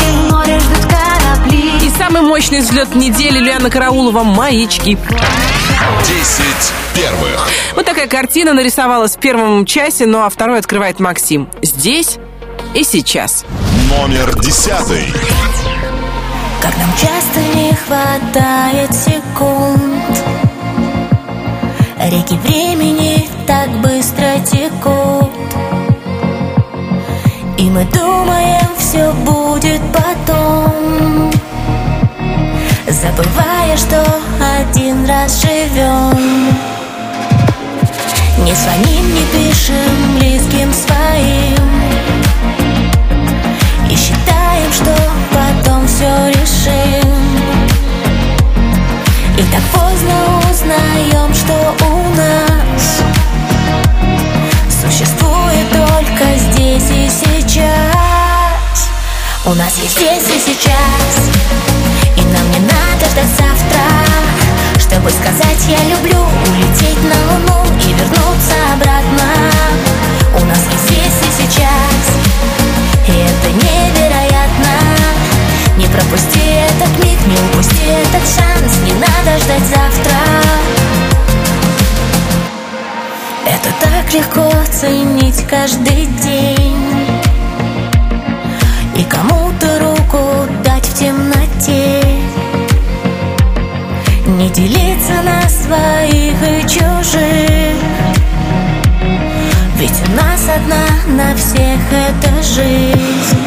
[0.00, 4.96] И в море ждут корабли И самый мощный взлет недели Лиана Караулова «Маячки».
[6.06, 6.46] 10
[6.94, 7.48] первых.
[7.74, 11.48] Вот такая картина нарисовалась в первом часе, ну а второй открывает Максим.
[11.62, 12.18] Здесь
[12.74, 13.44] и сейчас.
[13.88, 14.70] Номер 10.
[16.62, 20.24] Как нам часто не хватает секунд
[22.00, 25.30] Реки времени так быстро текут
[27.58, 31.33] И мы думаем, все будет потом
[32.94, 34.04] Забывая, что
[34.60, 36.16] один раз живем
[38.38, 41.58] Не звоним, не пишем близким своим.
[43.90, 44.94] И считаем, что
[45.32, 47.10] потом все решим.
[49.38, 50.14] И так поздно
[50.48, 53.02] узнаем, что у нас
[54.70, 57.64] Существует только здесь и сейчас.
[59.44, 60.63] У нас есть здесь и сейчас.
[65.04, 69.28] Чтобы сказать я люблю Улететь на луну и вернуться обратно
[70.40, 72.04] У нас есть здесь и сейчас.
[73.06, 74.74] И это невероятно.
[75.76, 78.78] Не пропусти этот миг, не упусти этот шанс.
[78.86, 80.16] Не надо ждать завтра.
[83.44, 87.10] Это так легко ценить каждый день.
[88.96, 92.00] И кому-то руку дать в темноте.
[94.26, 94.48] Не
[95.04, 97.82] делиться на своих и чужих.
[99.76, 103.38] Ведь у нас одна на всех эта жизнь.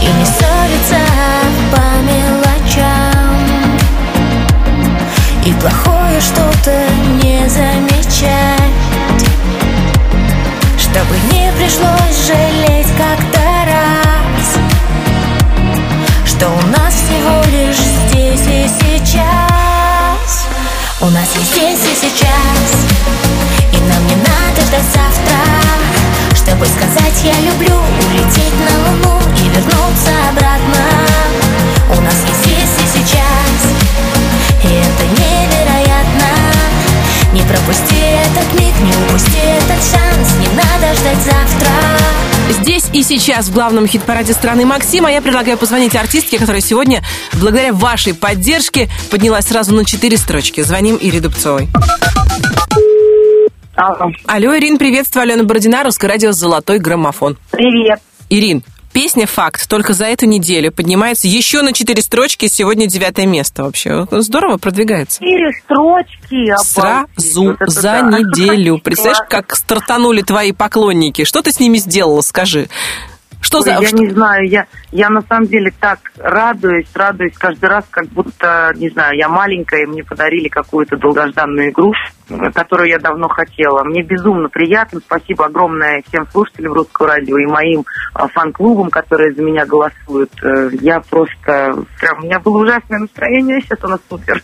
[0.00, 1.02] И не ссориться
[1.70, 3.36] по мелочам.
[5.44, 6.86] И плохое что-то
[7.22, 7.97] не замечать
[26.58, 27.76] Чтобы сказать я люблю
[28.10, 30.84] Улететь на луну и вернуться обратно
[31.96, 33.60] У нас есть здесь и сейчас
[34.64, 36.26] И это невероятно
[37.32, 41.70] Не пропусти этот миг, не упусти этот шанс Не надо ждать завтра
[42.60, 47.04] Здесь и сейчас в главном хит-параде страны Максим, а я предлагаю позвонить артистке, которая сегодня,
[47.34, 50.62] благодаря вашей поддержке, поднялась сразу на четыре строчки.
[50.62, 51.68] Звоним Ире Дубцовой.
[53.78, 54.10] Алло.
[54.26, 57.36] Алло, Ирин, приветствую, Алена Бородина, Русское радио «Золотой граммофон».
[57.52, 58.00] Привет.
[58.28, 63.62] Ирин, песня «Факт» только за эту неделю поднимается еще на четыре строчки, сегодня девятое место
[63.62, 64.08] вообще.
[64.10, 65.20] Здорово продвигается.
[65.20, 66.56] Четыре строчки.
[66.64, 68.02] Сразу Вот это за да.
[68.18, 68.78] неделю.
[68.78, 71.22] Представляешь, как стартанули твои поклонники?
[71.22, 72.68] Что ты с ними сделала, скажи?
[73.40, 73.70] Что Ой, за...
[73.70, 78.06] Я что- не знаю, я, я на самом деле так радуюсь, радуюсь каждый раз, как
[78.08, 83.28] будто, не знаю, я маленькая, и мне подарили какую-то долгожданную игрушку, э, которую я давно
[83.28, 83.84] хотела.
[83.84, 85.00] Мне безумно приятно.
[85.00, 87.84] Спасибо огромное всем слушателям Русского радио и моим
[88.14, 90.32] а, фан-клубам, которые за меня голосуют.
[90.42, 91.84] Э, Я просто...
[92.00, 94.42] Прям, у меня было ужасное настроение, сейчас оно супер.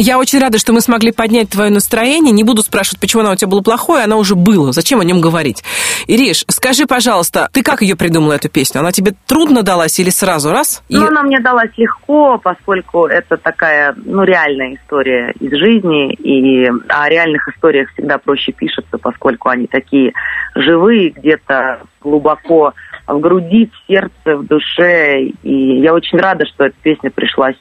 [0.00, 2.32] Я очень рада, что мы смогли поднять твое настроение.
[2.32, 4.70] Не буду спрашивать, почему оно у тебя было плохое, оно уже было.
[4.72, 5.64] Зачем о нем говорить?
[6.06, 8.78] Ириш, скажи, пожалуйста, ты как ее придумала, эту песню?
[8.80, 10.84] Она тебе трудно далась или сразу раз?
[10.88, 16.68] И- Ну, она мне далась легко, поскольку это такая, ну, реальная история из жизни, и
[16.88, 20.12] о реальных историях всегда проще пишется, поскольку они такие
[20.54, 22.72] живые, где-то глубоко
[23.08, 25.22] в груди, в сердце, в душе.
[25.42, 27.56] И я очень рада, что эта песня пришлась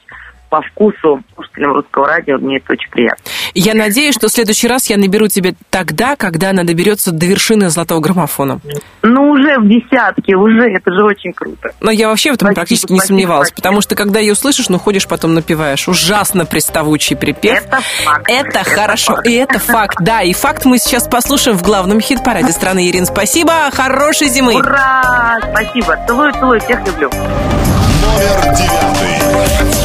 [0.49, 2.37] по вкусу слушателям русского радио.
[2.37, 3.23] Мне это очень приятно.
[3.53, 7.69] Я надеюсь, что в следующий раз я наберу тебя тогда, когда она доберется до вершины
[7.69, 8.59] золотого граммофона.
[9.01, 11.71] Ну, уже в десятке, уже, это же очень круто.
[11.81, 13.63] Но я вообще в этом Спасибо, практически не спасибо, сомневалась, спасибо.
[13.63, 15.87] потому что когда ее услышишь, ну ходишь потом напиваешь.
[15.87, 17.63] Ужасно приставучий припев.
[17.65, 18.29] Это факт.
[18.29, 19.27] Это хорошо, факт.
[19.27, 22.89] и это факт, да, и факт мы сейчас послушаем в главном хит-параде страны.
[22.89, 24.55] Ирин, спасибо, хорошей зимы.
[24.55, 25.39] Ура!
[25.51, 25.97] Спасибо.
[26.07, 27.09] Целую, целую, всех люблю.
[27.09, 29.76] Номер девятый.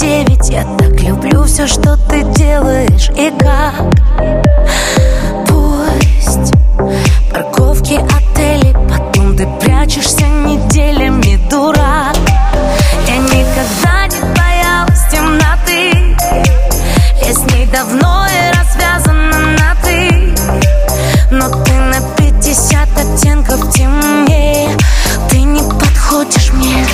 [0.00, 3.10] 139 Я так люблю все, что ты делаешь.
[3.10, 3.74] И как?
[5.46, 6.54] Пусть
[7.30, 12.16] Парковки, отели Потом ты прячешься неделями, дурак.
[13.06, 16.16] Я никогда не боялась темноты.
[17.22, 20.34] Я с ней давно и развязана на ты
[21.30, 24.74] но ты на 50 оттенков темнее.
[25.28, 26.86] Ты не подходишь мне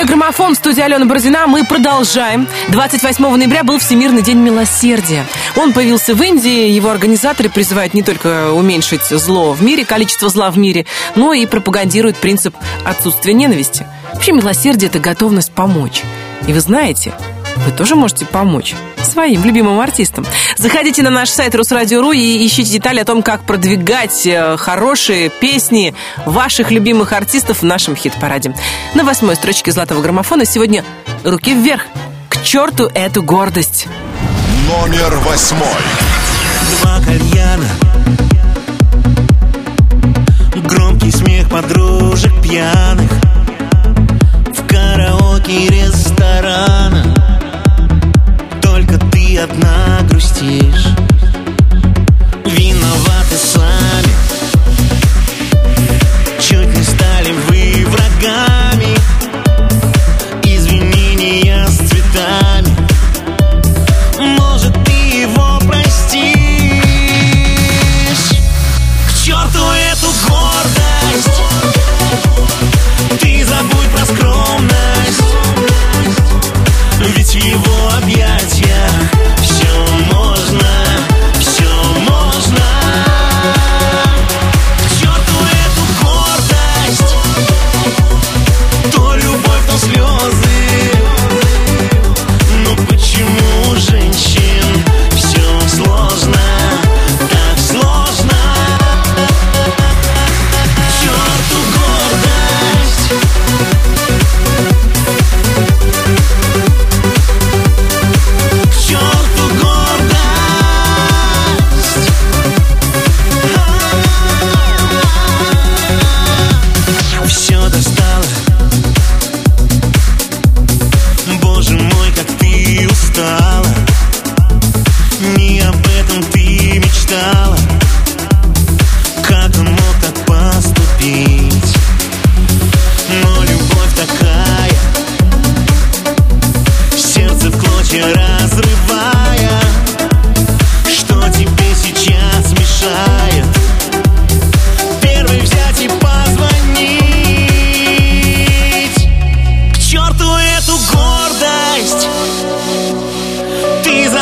[0.00, 1.46] «Золотой граммофон» в студии Алена Бородина.
[1.46, 2.48] Мы продолжаем.
[2.68, 5.26] 28 ноября был Всемирный день милосердия.
[5.56, 6.70] Он появился в Индии.
[6.70, 10.86] Его организаторы призывают не только уменьшить зло в мире, количество зла в мире,
[11.16, 13.86] но и пропагандируют принцип отсутствия ненависти.
[14.14, 16.02] Вообще милосердие– это готовность помочь.
[16.48, 17.12] И вы знаете,
[17.56, 18.74] вы тоже можете помочь
[19.10, 20.24] своим любимым артистам.
[20.56, 25.94] Заходите на наш сайт Русрадио.ру и ищите детали о том, как продвигать э, хорошие песни
[26.26, 28.54] ваших любимых артистов в нашем хит-параде.
[28.94, 30.84] На восьмой строчке золотого граммофона сегодня
[31.24, 31.82] «Руки вверх».
[32.28, 33.86] К черту эту гордость.
[34.68, 35.66] Номер восьмой.
[36.80, 37.68] Два кальяна
[40.64, 43.10] Громкий смех подружек пьяных
[44.54, 46.00] В караоке ресторана
[46.92, 47.19] Только ты
[49.40, 50.99] одна грустишь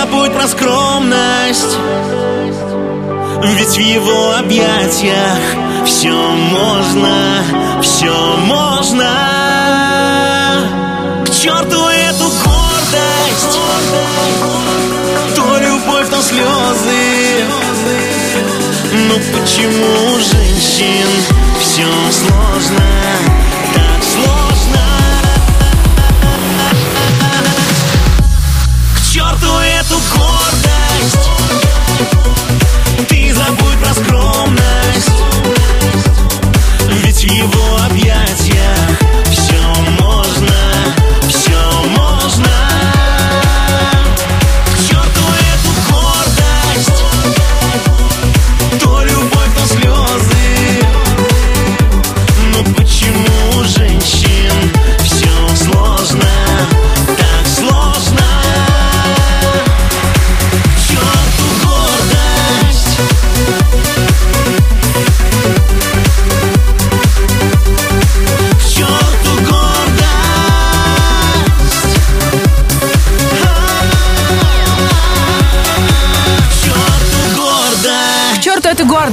[0.09, 1.77] забудь про скромность.
[3.45, 5.39] Ведь в его объятиях
[5.87, 7.45] Все можно,
[7.83, 9.11] все можно.
[11.25, 13.59] К черту эту гордость
[15.37, 17.45] То любовь, то слезы
[18.93, 21.09] Ну почему женщин
[21.61, 23.38] все сложно,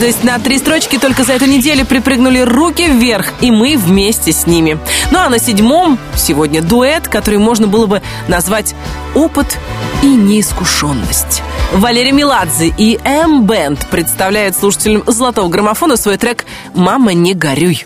[0.05, 0.23] эту гордость.
[0.23, 4.77] На три строчки только за эту неделю припрыгнули руки вверх, и мы вместе с ними.
[5.11, 8.75] Ну а на седьмом сегодня дуэт, который можно было бы назвать
[9.13, 9.57] «Опыт
[10.03, 11.41] и неискушенность».
[11.73, 17.85] Валерий Меладзе и М-Бенд представляют слушателям «Золотого граммофона» свой трек «Мама, не горюй».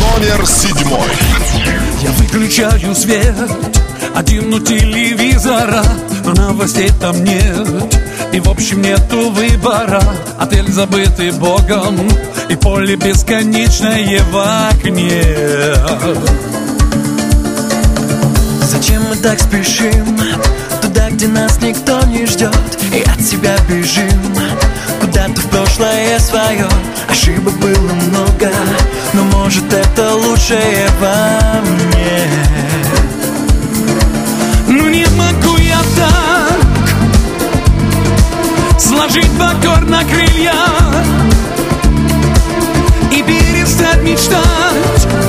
[0.00, 1.08] Номер седьмой.
[2.02, 3.36] Я выключаю свет,
[4.14, 5.82] один у телевизора,
[6.24, 7.99] но новостей там нет.
[8.32, 10.02] И в общем нету выбора.
[10.38, 12.08] Отель забытый богом
[12.48, 15.22] И поле бесконечное в окне
[18.62, 20.16] Зачем мы так спешим?
[20.80, 22.54] Туда, где нас никто не ждет
[22.94, 24.34] И от себя бежим.
[25.00, 26.68] Куда-то в прошлое свое.
[27.08, 28.50] Ошибок было много
[29.12, 32.28] Но может это лучшее во мне.
[34.68, 35.49] Ну не могу
[39.10, 40.54] Сложить покор на крылья
[43.10, 45.19] И перестать мечтать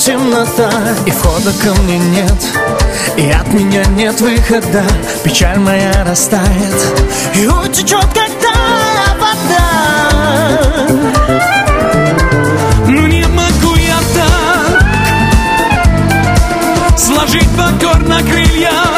[0.00, 0.70] темнота
[1.06, 2.42] И входа ко мне нет
[3.16, 4.82] И от меня нет выхода
[5.22, 6.74] Печаль моя растает
[7.34, 8.54] И утечет, когда
[9.20, 10.88] вода.
[12.86, 14.84] Ну не могу я так
[16.98, 18.89] Сложить покорно крылья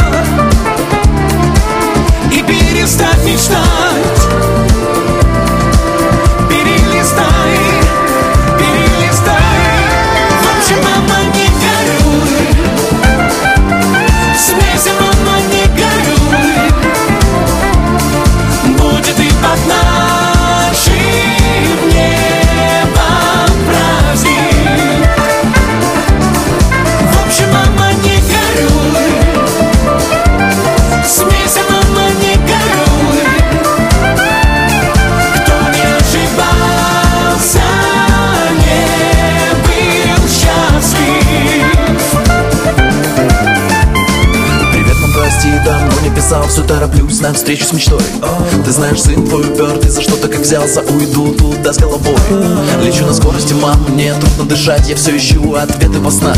[46.33, 48.01] писал, все тороплюсь на встречу с мечтой
[48.65, 52.17] Ты знаешь, сын твой упертый, за что-то как взялся, уйду туда с головой
[52.83, 56.37] Лечу на скорости, мам, мне трудно дышать, я все ищу ответы во снах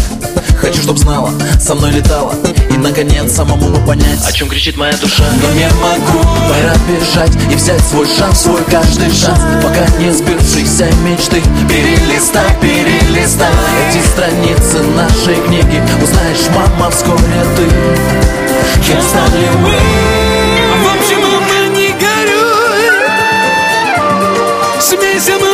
[0.59, 1.30] Хочу, чтоб знала,
[1.61, 2.34] со мной летала
[2.70, 7.32] И, наконец, самому бы понять О чем кричит моя душа Но не могу Пора бежать
[7.53, 13.53] и взять свой шанс Свой каждый шанс Пока не сбывшиеся мечты Перелистай, перелистай
[13.88, 18.43] Эти страницы нашей книги Узнаешь, мама, вскоре ты
[18.87, 19.76] Кем стали мы
[20.82, 22.85] В общем, мама, не горюй.
[24.78, 25.53] Смейся, мама,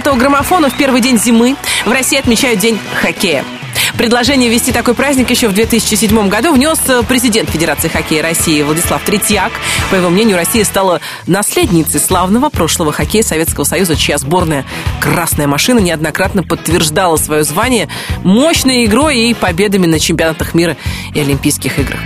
[0.00, 0.70] «Золотого граммофона».
[0.70, 3.44] В первый день зимы в России отмечают День хоккея.
[3.98, 9.02] Предложение ввести такой праздник еще в 2007 году внес э, президент Федерации хоккея России Владислав
[9.04, 9.52] Третьяк.
[9.90, 14.64] По его мнению, Россия стала наследницей славного прошлого хоккея Советского Союза, чья сборная
[15.02, 17.90] «Красная машина» неоднократно подтверждала свое звание
[18.22, 20.78] мощной игрой и победами на чемпионатах мира
[21.12, 22.00] и Олимпийских играх.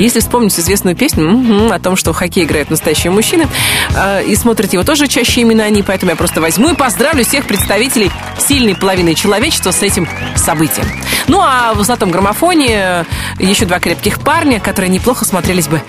[0.00, 3.46] Если вспомнить известную песню мгм, о том, что в хоккей играют настоящие мужчины,
[3.94, 7.46] э, и смотрят его тоже чаще именно они, поэтому я просто возьму и поздравлю всех
[7.46, 10.86] представителей сильной половины человечества с этим событием.
[11.28, 13.04] Ну а в «Золотом граммофоне»
[13.38, 15.82] еще два крепких парня, которые неплохо смотрелись бы,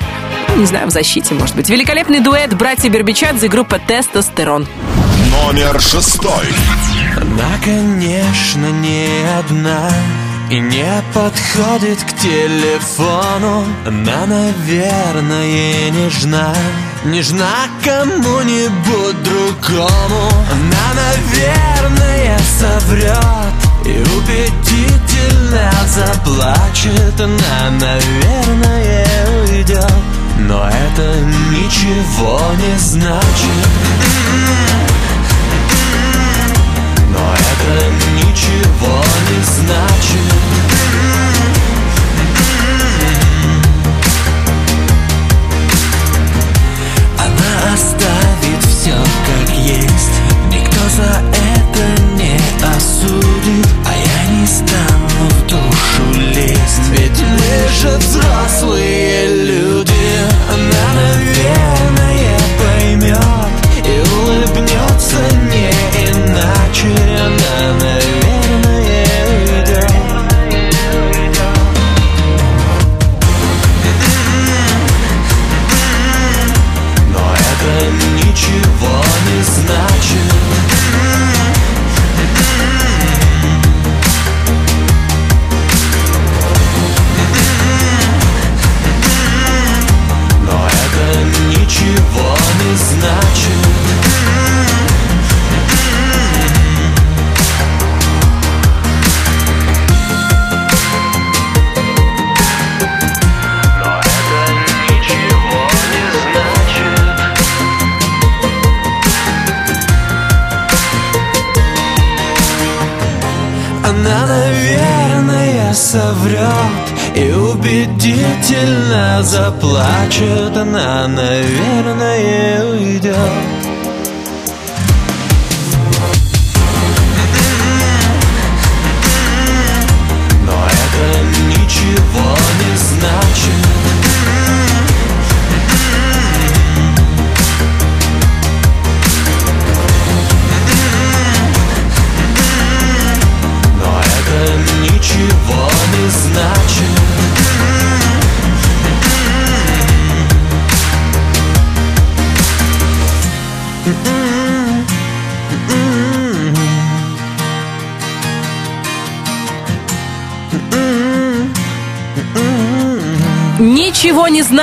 [0.49, 1.70] ну, не знаю, в защите, может быть.
[1.70, 4.68] Великолепный дуэт братья Бербичадзе и группа «Тестостерон».
[5.32, 6.47] Номер шестой.
[7.16, 9.07] Она, конечно, не
[9.39, 9.89] одна
[10.52, 13.64] И не подходит к телефону.
[13.88, 16.54] Она, наверное, нежна.
[17.06, 20.30] Нежна кому-нибудь другому.
[20.52, 27.18] Она, наверное, соврет И убедительно заплачет.
[27.18, 29.08] Она, наверное,
[29.47, 29.93] уйдет
[30.38, 31.16] Но это
[31.49, 33.70] ничего не значит
[38.15, 40.32] ничего не значит.
[47.17, 48.95] Она оставит все
[49.26, 50.15] как есть.
[50.51, 52.11] Никто за это не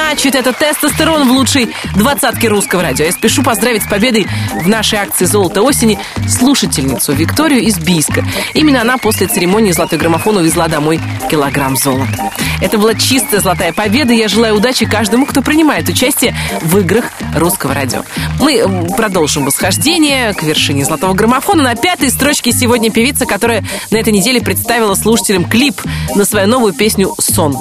[0.08, 0.34] значит.
[0.34, 3.04] Это тестостерон в лучшей двадцатке русского радио.
[3.04, 8.24] Я спешу поздравить с победой в нашей акции «Золото осени» слушательницу Викторию из Бийска.
[8.54, 10.98] Именно она после церемонии «Золотой граммофон» увезла домой
[11.30, 12.32] килограмм золота.
[12.62, 14.14] Это была чистая золотая победа.
[14.14, 17.04] Я желаю удачи каждому, кто принимает участие в играх
[17.36, 18.02] русского радио.
[18.40, 21.62] Мы продолжим восхождение к вершине золотого граммофона.
[21.62, 25.82] На пятой строчке сегодня певица, которая на этой неделе представила слушателям клип
[26.14, 27.58] на свою новую песню «Сон».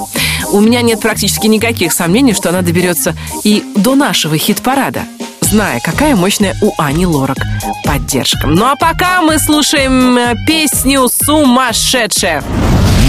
[0.52, 5.02] У меня нет практически никаких сомнений, что она доберется и до нашего хит-парада
[5.48, 7.38] зная, какая мощная у Ани Лорак
[7.84, 8.46] поддержка.
[8.46, 12.42] Ну а пока мы слушаем э, песню «Сумасшедшая».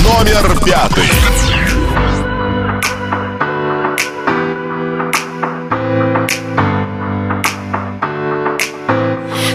[0.03, 1.03] Номер пятый.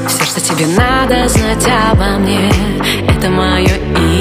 [0.06, 2.50] Все, что тебе надо знать обо мне
[3.08, 4.13] Это мое имя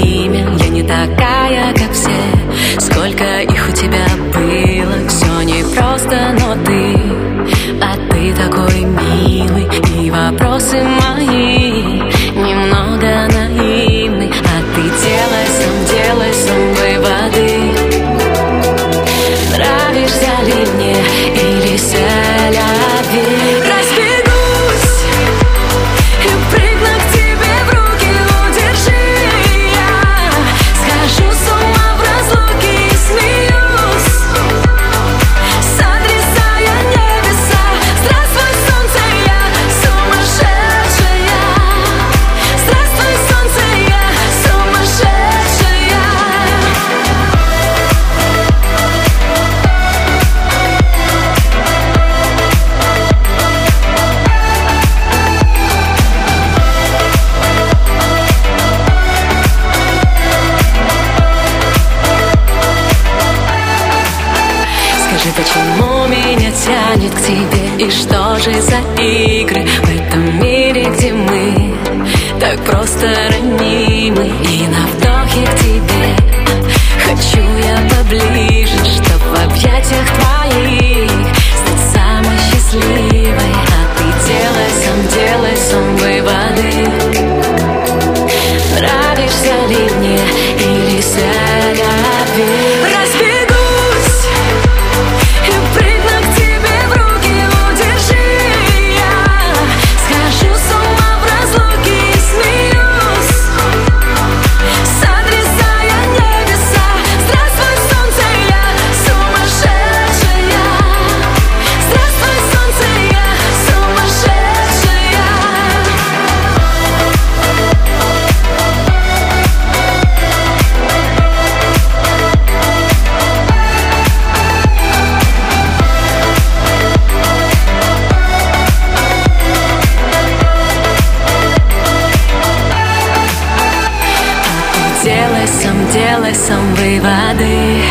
[137.04, 137.82] сам выводы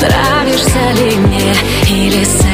[0.00, 1.54] Нравишься ли мне
[1.88, 2.47] или селяви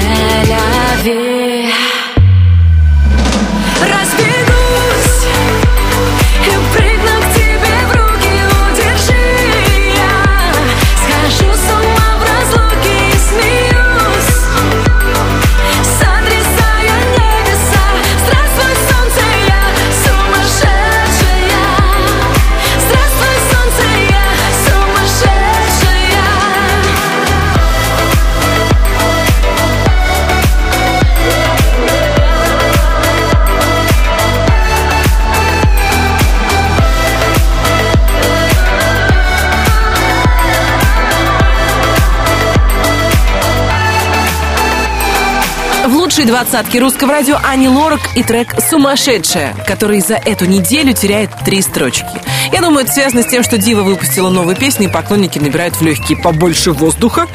[46.16, 51.60] лучшей двадцатки русского радио Ани Лорак и трек «Сумасшедшая», который за эту неделю теряет три
[51.60, 52.06] строчки.
[52.52, 55.82] Я думаю, это связано с тем, что Дива выпустила новую песню, и поклонники набирают в
[55.82, 57.26] легкие побольше воздуха,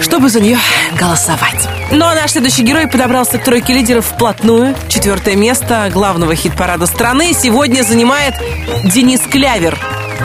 [0.00, 0.58] чтобы за нее
[0.98, 1.68] голосовать.
[1.90, 4.74] Ну а наш следующий герой подобрался к тройке лидеров вплотную.
[4.88, 8.36] Четвертое место главного хит-парада страны сегодня занимает
[8.84, 9.78] Денис Клявер.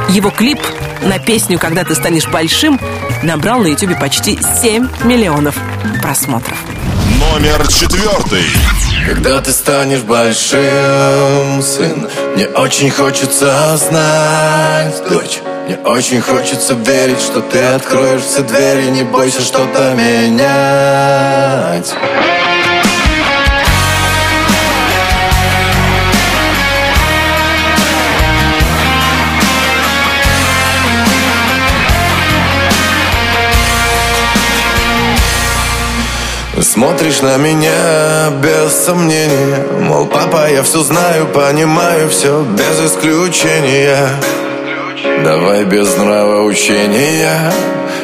[0.07, 0.59] Его клип
[1.01, 2.79] на песню «Когда ты станешь большим»
[3.23, 5.57] набрал на ютубе почти 7 миллионов
[6.01, 6.57] просмотров.
[7.29, 8.45] Номер четвертый.
[9.07, 15.39] Когда ты станешь большим, сын, мне очень хочется знать, дочь.
[15.65, 21.93] Мне очень хочется верить, что ты откроешь все двери, не бойся что-то менять.
[36.71, 44.07] Смотришь на меня без сомнения Мол, папа, я все знаю, понимаю все без исключения.
[45.25, 47.51] Давай без нравоучения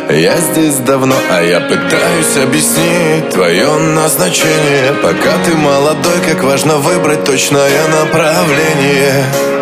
[0.09, 4.91] Я здесь давно, а я пытаюсь объяснить Твое назначение.
[5.01, 9.57] Пока ты молодой, как важно выбрать точное направление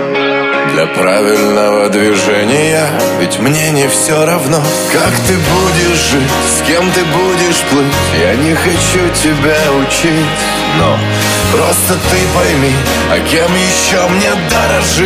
[0.73, 2.87] для правильного движения.
[3.19, 4.61] Ведь мне не все равно,
[4.91, 7.93] как ты будешь жить С кем ты будешь плыть.
[8.19, 10.25] Я не хочу тебя учить
[10.77, 10.99] Но
[11.51, 12.73] просто ты пойми
[13.11, 15.05] А кем еще мне дорожить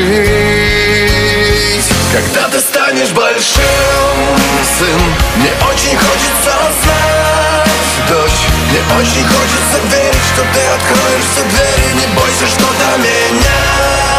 [2.12, 4.40] Когда ты станешь большим,
[4.80, 5.02] сын
[5.38, 6.54] Мне очень хочется
[6.84, 7.70] знать,
[8.10, 11.88] дочь Мне очень хочется верить, что ты откроешь все двери.
[11.96, 14.19] Не бойся что-то менять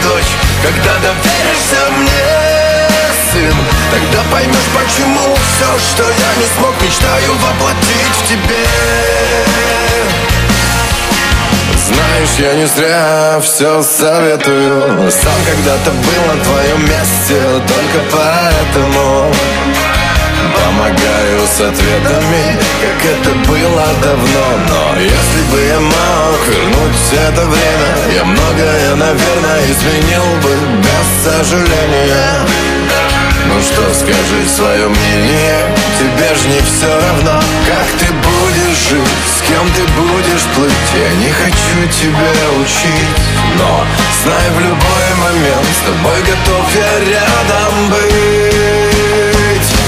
[0.01, 0.33] дочь
[0.63, 2.89] когда доверишься мне,
[3.31, 3.55] сын
[3.91, 8.65] Тогда поймешь, почему все, что я не смог Мечтаю воплотить в тебе.
[11.85, 15.11] Знаешь, я не зря все советую.
[15.11, 19.31] Сам когда-то был на твоем месте Только поэтому
[20.55, 24.45] Помогаю с ответами, как это было давно.
[24.69, 32.47] Но если бы я мог вернуть это время Я многое, наверное, изменил бы без сожаления.
[33.47, 39.07] Ну что, скажи свое мнение Тебе ж не все равно, как ты будешь жить
[39.37, 40.71] С кем ты будешь плыть?
[40.93, 42.31] Я не хочу тебя
[42.61, 43.17] учить
[43.57, 43.85] Но
[44.23, 48.76] знай в любой момент С тобой готов я рядом быть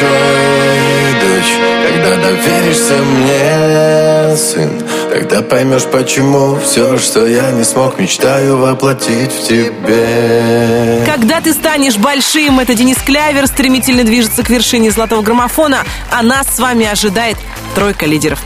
[0.00, 1.52] большой, дочь
[1.88, 4.70] Когда доверишься мне, сын
[5.10, 11.96] Тогда поймешь, почему все, что я не смог Мечтаю воплотить в тебе Когда ты станешь
[11.96, 17.36] большим, это Денис Клявер стремительно движется к вершине золотого граммофона, а нас с вами ожидает
[17.74, 18.40] тройка лидеров.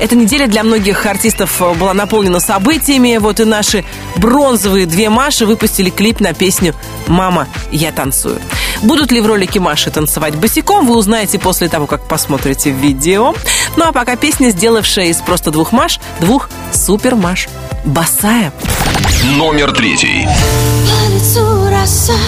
[0.00, 3.16] Эта неделя для многих артистов была наполнена событиями.
[3.18, 3.84] Вот и наши
[4.16, 6.74] бронзовые две Маши выпустили клип на песню
[7.06, 8.40] «Мама, я танцую».
[8.82, 13.34] Будут ли в ролике Маши танцевать босиком, вы узнаете после того, как посмотрите видео.
[13.76, 17.48] Ну а пока песня, сделавшая из просто двух Маш, двух супер Маш.
[17.84, 18.52] Босая.
[19.36, 20.26] Номер третий.
[20.26, 22.18] По лицу роса,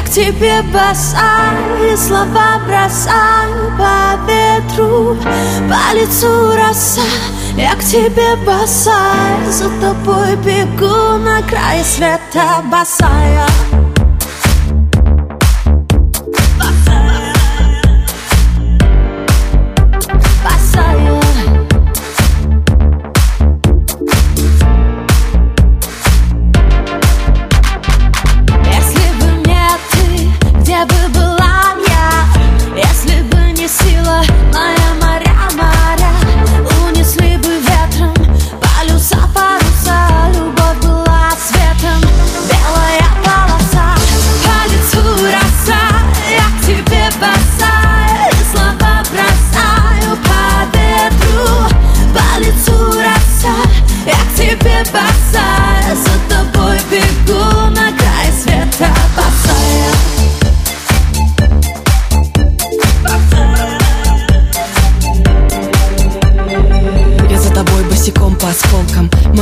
[0.00, 5.16] я к тебе босая, слова бросаю по ветру,
[5.68, 7.02] по лицу роса.
[7.56, 12.62] Я к тебе босая, за тобой бегу на край света.
[12.70, 13.46] Босая.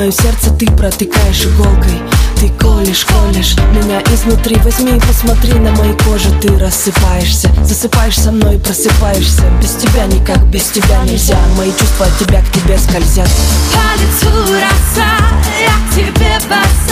[0.09, 2.01] Мое сердце ты протыкаешь иголкой.
[2.41, 4.57] Ты колешь, колешь меня изнутри.
[4.65, 6.31] Возьми и посмотри на моей коже.
[6.41, 9.43] Ты рассыпаешься, засыпаешь со мной просыпаешься.
[9.61, 11.37] Без тебя никак, без тебя нельзя.
[11.59, 13.29] Мои чувства от тебя к тебе скользят.
[13.75, 15.13] По лицу роса,
[15.61, 16.88] я к тебе босая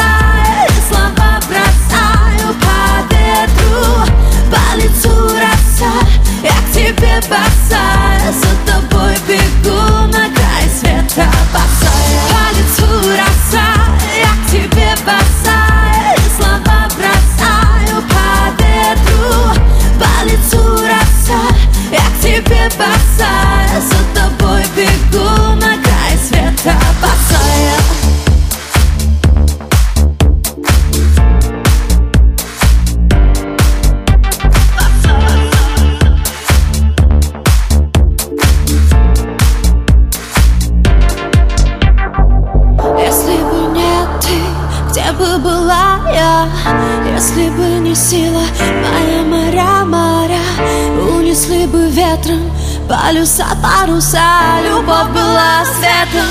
[53.16, 56.28] полюса, паруса Любовь была светом,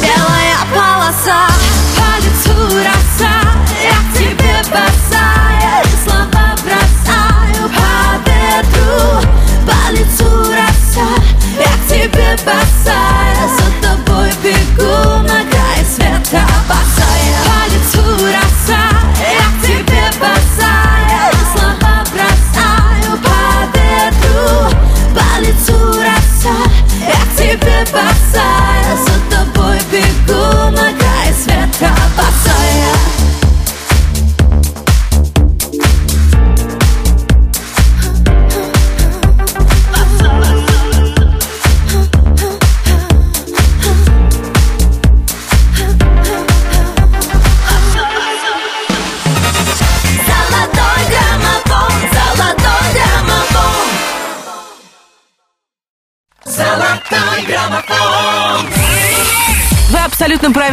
[0.00, 1.48] белая полоса
[1.96, 3.34] По лицу роса,
[3.82, 9.28] я к тебе босая И слова бросаю по ветру
[9.66, 11.08] По лицу роса,
[11.58, 13.07] я к тебе босая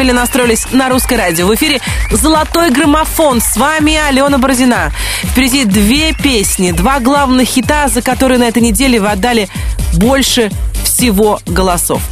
[0.06, 1.48] правильно настроились на русское радио.
[1.48, 3.42] В эфире «Золотой граммофон».
[3.42, 4.92] С вами Алена Бородина.
[5.24, 9.50] Впереди две песни, два главных хита, за которые на этой неделе вы отдали
[9.94, 10.52] больше
[10.84, 12.04] всего голосов.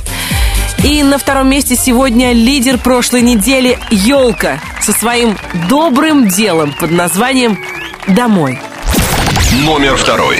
[0.83, 5.37] И на втором месте сегодня лидер прошлой недели «Елка» со своим
[5.69, 7.59] добрым делом под названием
[8.07, 8.59] «Домой».
[9.67, 10.39] Номер второй.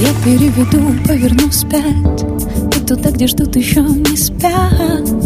[0.00, 2.22] Я переведу, поверну вспять
[2.76, 5.25] И туда, где ждут еще не спят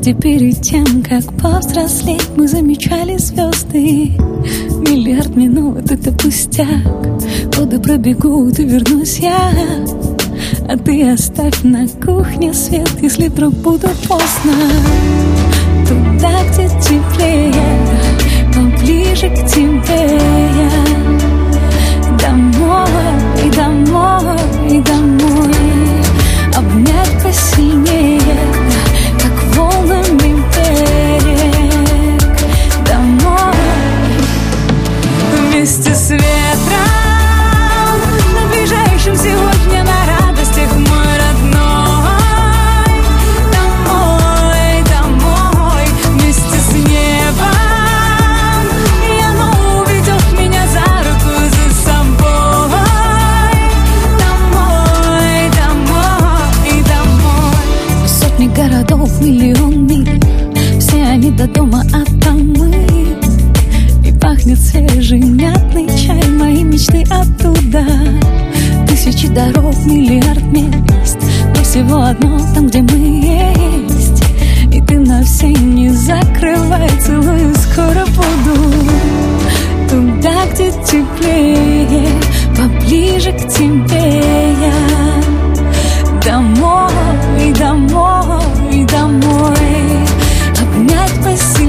[0.00, 4.12] Где перед тем, как повзрослеть Мы замечали звезды.
[4.80, 6.86] Миллиард минут— это пустяк.
[7.54, 9.52] Годы пробегут и вернусь я.
[10.66, 14.54] А ты оставь на кухне свет Если вдруг буду поздно.
[15.86, 17.52] Туда, где теплее
[18.54, 20.18] Поближе к тебе
[20.56, 20.70] я.
[22.18, 22.86] Домой,
[23.54, 25.59] домой, домой
[35.60, 36.10] вместе с
[69.20, 71.18] Тысячи дорог, миллиард мест.
[71.54, 74.24] Но всего одно там, где мы есть.
[74.72, 78.72] И ты на все не закрывай Целую, скоро буду.
[79.90, 82.08] Туда, где теплее
[82.56, 85.20] Поближе к тебе я.
[86.24, 89.54] Домой, домой, домой.
[90.62, 91.59] Обнять посильнее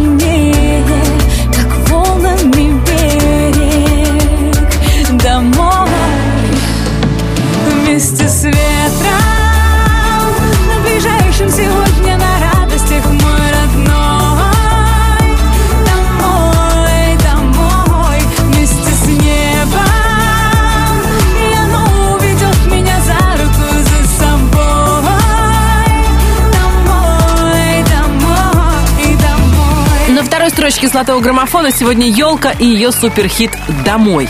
[30.82, 33.52] Строчке золотого граммофона сегодня елка и ее суперхит
[33.86, 34.28] «Домой».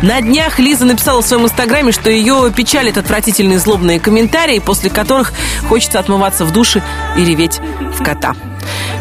[0.00, 5.34] На днях Лиза написала в своем инстаграме, что ее печалит отвратительные злобные комментарии, после которых
[5.68, 6.82] хочется отмываться в душе
[7.18, 7.60] и реветь
[7.98, 8.34] в кота.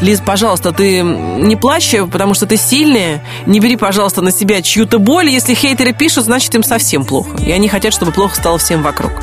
[0.01, 3.23] Лиз, пожалуйста, ты не плачь, потому что ты сильная.
[3.45, 5.29] Не бери, пожалуйста, на себя чью-то боль.
[5.29, 7.37] Если хейтеры пишут, значит им совсем плохо.
[7.37, 9.13] И они хотят, чтобы плохо стало всем вокруг.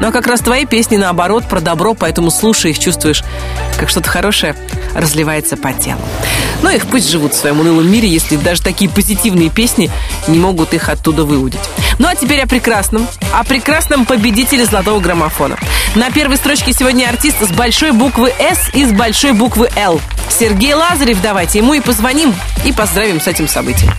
[0.00, 3.24] Ну а как раз твои песни наоборот про добро, поэтому слушай их, чувствуешь,
[3.76, 4.54] как что-то хорошее
[4.94, 6.00] разливается по телу.
[6.64, 9.90] Ну их пусть живут в своем унылом мире, если даже такие позитивные песни
[10.28, 11.60] не могут их оттуда выудить.
[11.98, 13.06] Ну а теперь о прекрасном.
[13.34, 15.58] О прекрасном победителе золотого граммофона.
[15.94, 20.00] На первой строчке сегодня артист с большой буквы «С» и с большой буквы «Л».
[20.30, 22.34] Сергей Лазарев, давайте ему и позвоним,
[22.64, 23.92] и поздравим с этим событием.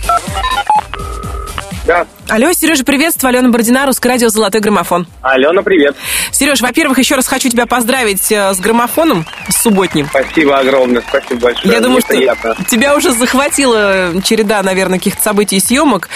[1.86, 2.04] Да.
[2.28, 3.28] Алло, Сережа, приветствую.
[3.28, 5.06] Алена Бородина, Русское радио «Золотой граммофон».
[5.22, 5.94] Алена, привет.
[6.32, 10.06] Сереж, во-первых, еще раз хочу тебя поздравить э, с граммофоном, с субботним.
[10.06, 11.74] Спасибо огромное, спасибо большое.
[11.74, 12.56] Я думаю, Мне что приятно.
[12.68, 16.08] тебя уже захватила череда, наверное, каких-то событий и съемок.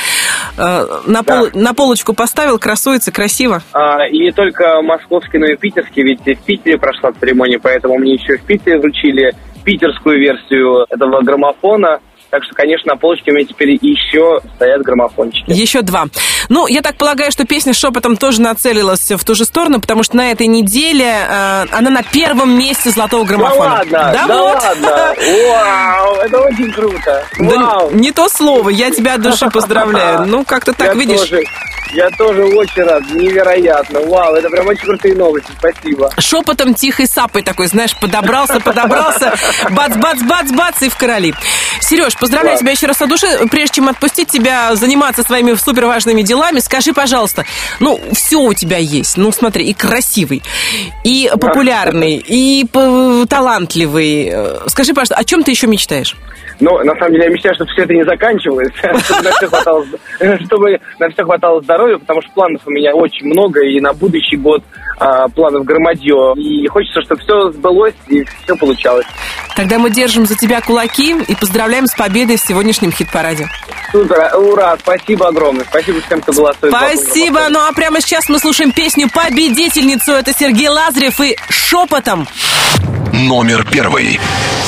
[0.57, 3.63] Э, На, пол- на полочку поставил, красуется, красиво.
[3.73, 8.15] А, и не только московский, но и питерский, ведь в Питере прошла церемония, поэтому мне
[8.15, 9.35] еще в Питере вручили
[9.65, 12.01] питерскую версию этого граммофона.
[12.31, 15.51] Так что, конечно, на полочке у меня теперь еще стоят граммофончики.
[15.51, 16.07] Еще два.
[16.49, 20.17] Ну, я так полагаю, что песня шепотом тоже нацелилась в ту же сторону, потому что
[20.17, 23.85] на этой неделе э, она на первом месте золотого граммофона.
[23.91, 24.63] Да ладно, да, вот.
[24.63, 25.15] ладно.
[25.49, 27.25] Вау, это очень круто.
[27.39, 27.91] Да Вау.
[27.91, 30.21] не то слово, я тебя от души поздравляю.
[30.31, 31.19] Ну, как-то так, я видишь.
[31.19, 31.43] Тоже,
[31.93, 34.01] я тоже очень рад, невероятно.
[34.01, 36.11] Вау, это прям очень крутые новости, спасибо.
[36.19, 39.35] Шепотом тихой сапой такой, знаешь, подобрался, подобрался,
[39.71, 41.35] бац-бац-бац-бац, и в короли.
[41.81, 42.61] Сереж, поздравляю Да.
[42.61, 43.27] тебя еще раз от души.
[43.51, 47.45] Прежде чем отпустить тебя заниматься своими супер важными делами, скажи, пожалуйста,
[47.81, 49.17] ну, все у тебя есть.
[49.17, 50.43] Ну, смотри, и красивый,
[51.05, 52.67] и популярный, и
[53.29, 54.29] талантливый.
[54.33, 56.17] Э, Скажи, пожалуйста, о чем ты еще мечтаешь?
[56.61, 59.87] Но на самом деле я мечтаю, чтобы все это не заканчивалось, чтобы на все хватало,
[60.47, 64.37] чтобы на все хватало здоровья, потому что планов у меня очень много, и на будущий
[64.37, 64.63] год
[64.99, 66.35] а, планов громадье.
[66.37, 69.07] И хочется, чтобы все сбылось и все получалось.
[69.57, 73.49] Тогда мы держим за тебя кулаки и поздравляем с победой в сегодняшнем хит-параде.
[73.93, 75.65] Супер, ура, спасибо огромное.
[75.65, 76.73] Спасибо всем, кто голосует.
[76.75, 77.49] Спасибо.
[77.51, 80.13] Ну а прямо сейчас мы слушаем песню победительницу.
[80.13, 82.27] Это Сергей Лазарев и шепотом.
[83.13, 84.21] Номер первый.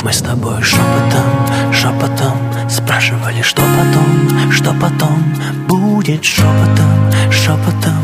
[0.03, 1.42] Мы с тобой шепотом,
[1.83, 2.37] шепотом
[2.69, 5.23] Спрашивали, что потом, что потом
[5.67, 8.03] Будет шепотом, шепотом.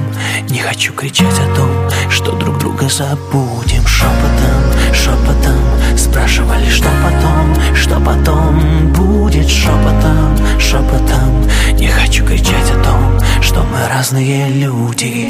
[0.50, 1.70] Не хочу кричать о том,
[2.10, 3.86] что друг друга забудем.
[3.88, 11.48] Шепотом, шепотом Спрашивали, что потом, что потом Будет шепотом, шепотом.
[11.74, 13.19] Не хочу кричать о том,
[13.50, 15.28] что мы разные люди.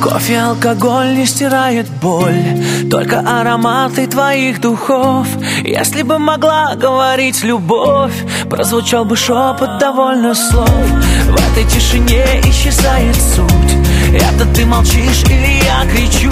[0.00, 2.44] Кофе, алкоголь не стирает боль
[2.88, 5.26] Только ароматы твоих духов.
[5.64, 8.14] Если бы могла говорить любовь
[8.48, 10.70] Прозвучал бы шепот довольно слов.
[10.70, 13.74] В этой тишине исчезает суть.
[14.14, 16.30] Это ты молчишь или я кричу?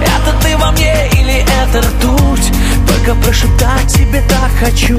[0.00, 2.52] Это ты во мне или это ртуть?
[2.86, 4.98] Только прошептать тебе так хочу.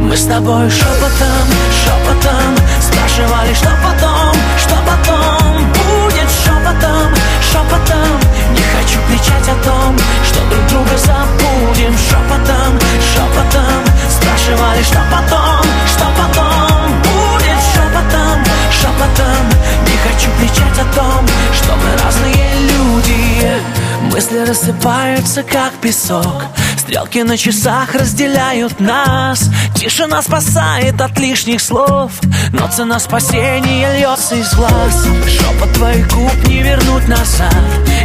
[0.00, 1.46] Мы с тобой шепотом,
[1.84, 5.64] шепотом Спрашивали, что потом, что потом?
[5.72, 8.20] Будет шепотом, шепотом.
[8.52, 11.94] Не хочу кричать о том, что друг друга забудем.
[11.96, 12.78] Шепотом,
[13.12, 13.84] шепотом.
[14.10, 17.02] Спрашивали, что потом, что потом?
[17.02, 19.46] Будет шепотом, шепотом.
[19.86, 23.80] Не хочу кричать о том, что мы разные люди.
[24.12, 26.42] Мысли рассыпаются, как песок.
[26.76, 29.48] Стрелки на часах разделяют нас.
[29.74, 32.12] Тишина спасает от лишних слов.
[32.52, 35.06] Но цена спасения льется из глаз.
[35.26, 37.54] Шепот твоих губ не вернуть назад.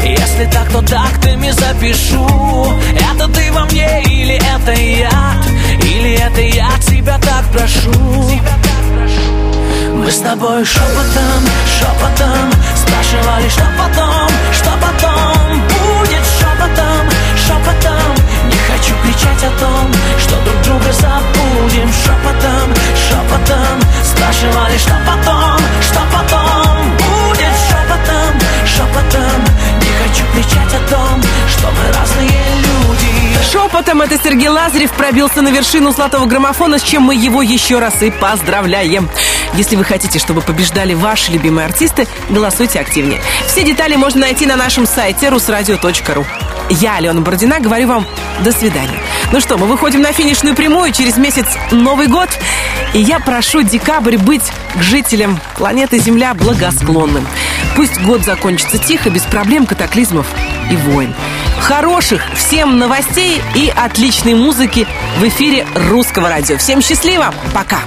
[0.03, 2.73] Если так, то тактами запишу.
[3.11, 5.45] Это ты во мне или это яд
[5.81, 7.91] Или ли это я тебя так прошу?
[9.95, 15.61] Мы с тобой шепотом, шепотом Спрашивали, что потом, что потом?
[15.61, 18.15] Будет шепотом, шепотом
[18.49, 21.89] Не хочу кричать о том, что друг друга забудем.
[22.03, 22.73] Шепотом,
[23.07, 26.91] шепотом Спрашивали, что потом, что потом?
[26.97, 29.45] Будет шепотом, шепотом
[29.79, 33.15] Не хочу кричать о том, что мы разные люди.
[33.49, 38.03] Шепотом это Сергей Лазарев пробился на вершину золотого граммофона, с чем мы его еще раз
[38.03, 39.09] и поздравляем.
[39.57, 43.21] Если вы хотите, чтобы побеждали ваши любимые артисты, голосуйте активнее.
[43.47, 46.25] Все детали можно найти на нашем сайте rusradio.ru.
[46.69, 48.07] Я, Алена Бородина, говорю вам
[48.43, 48.99] до свидания.
[49.31, 52.29] Ну что, мы выходим на финишную прямую, через месяц Новый год.
[52.93, 54.43] И я прошу декабрь быть
[54.79, 57.25] жителям планеты Земля благосклонным.
[57.75, 60.25] Пусть год закончится тихо, без проблем, катаклизмов
[60.71, 61.13] и войн.
[61.61, 64.87] Хороших всем новостей и отличной музыки
[65.19, 66.57] в эфире Русского радио.
[66.57, 67.79] Всем счастливо, пока!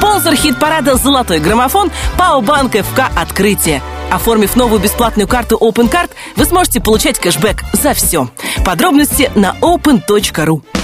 [0.00, 3.82] Спонсор хит-парада «Золотой граммофон» ПАО «Банк ФК Открытие».
[4.10, 8.30] Оформив новую бесплатную карту OpenCard, вы сможете получать кэшбэк за все.
[8.64, 10.79] Подробности на open.ru.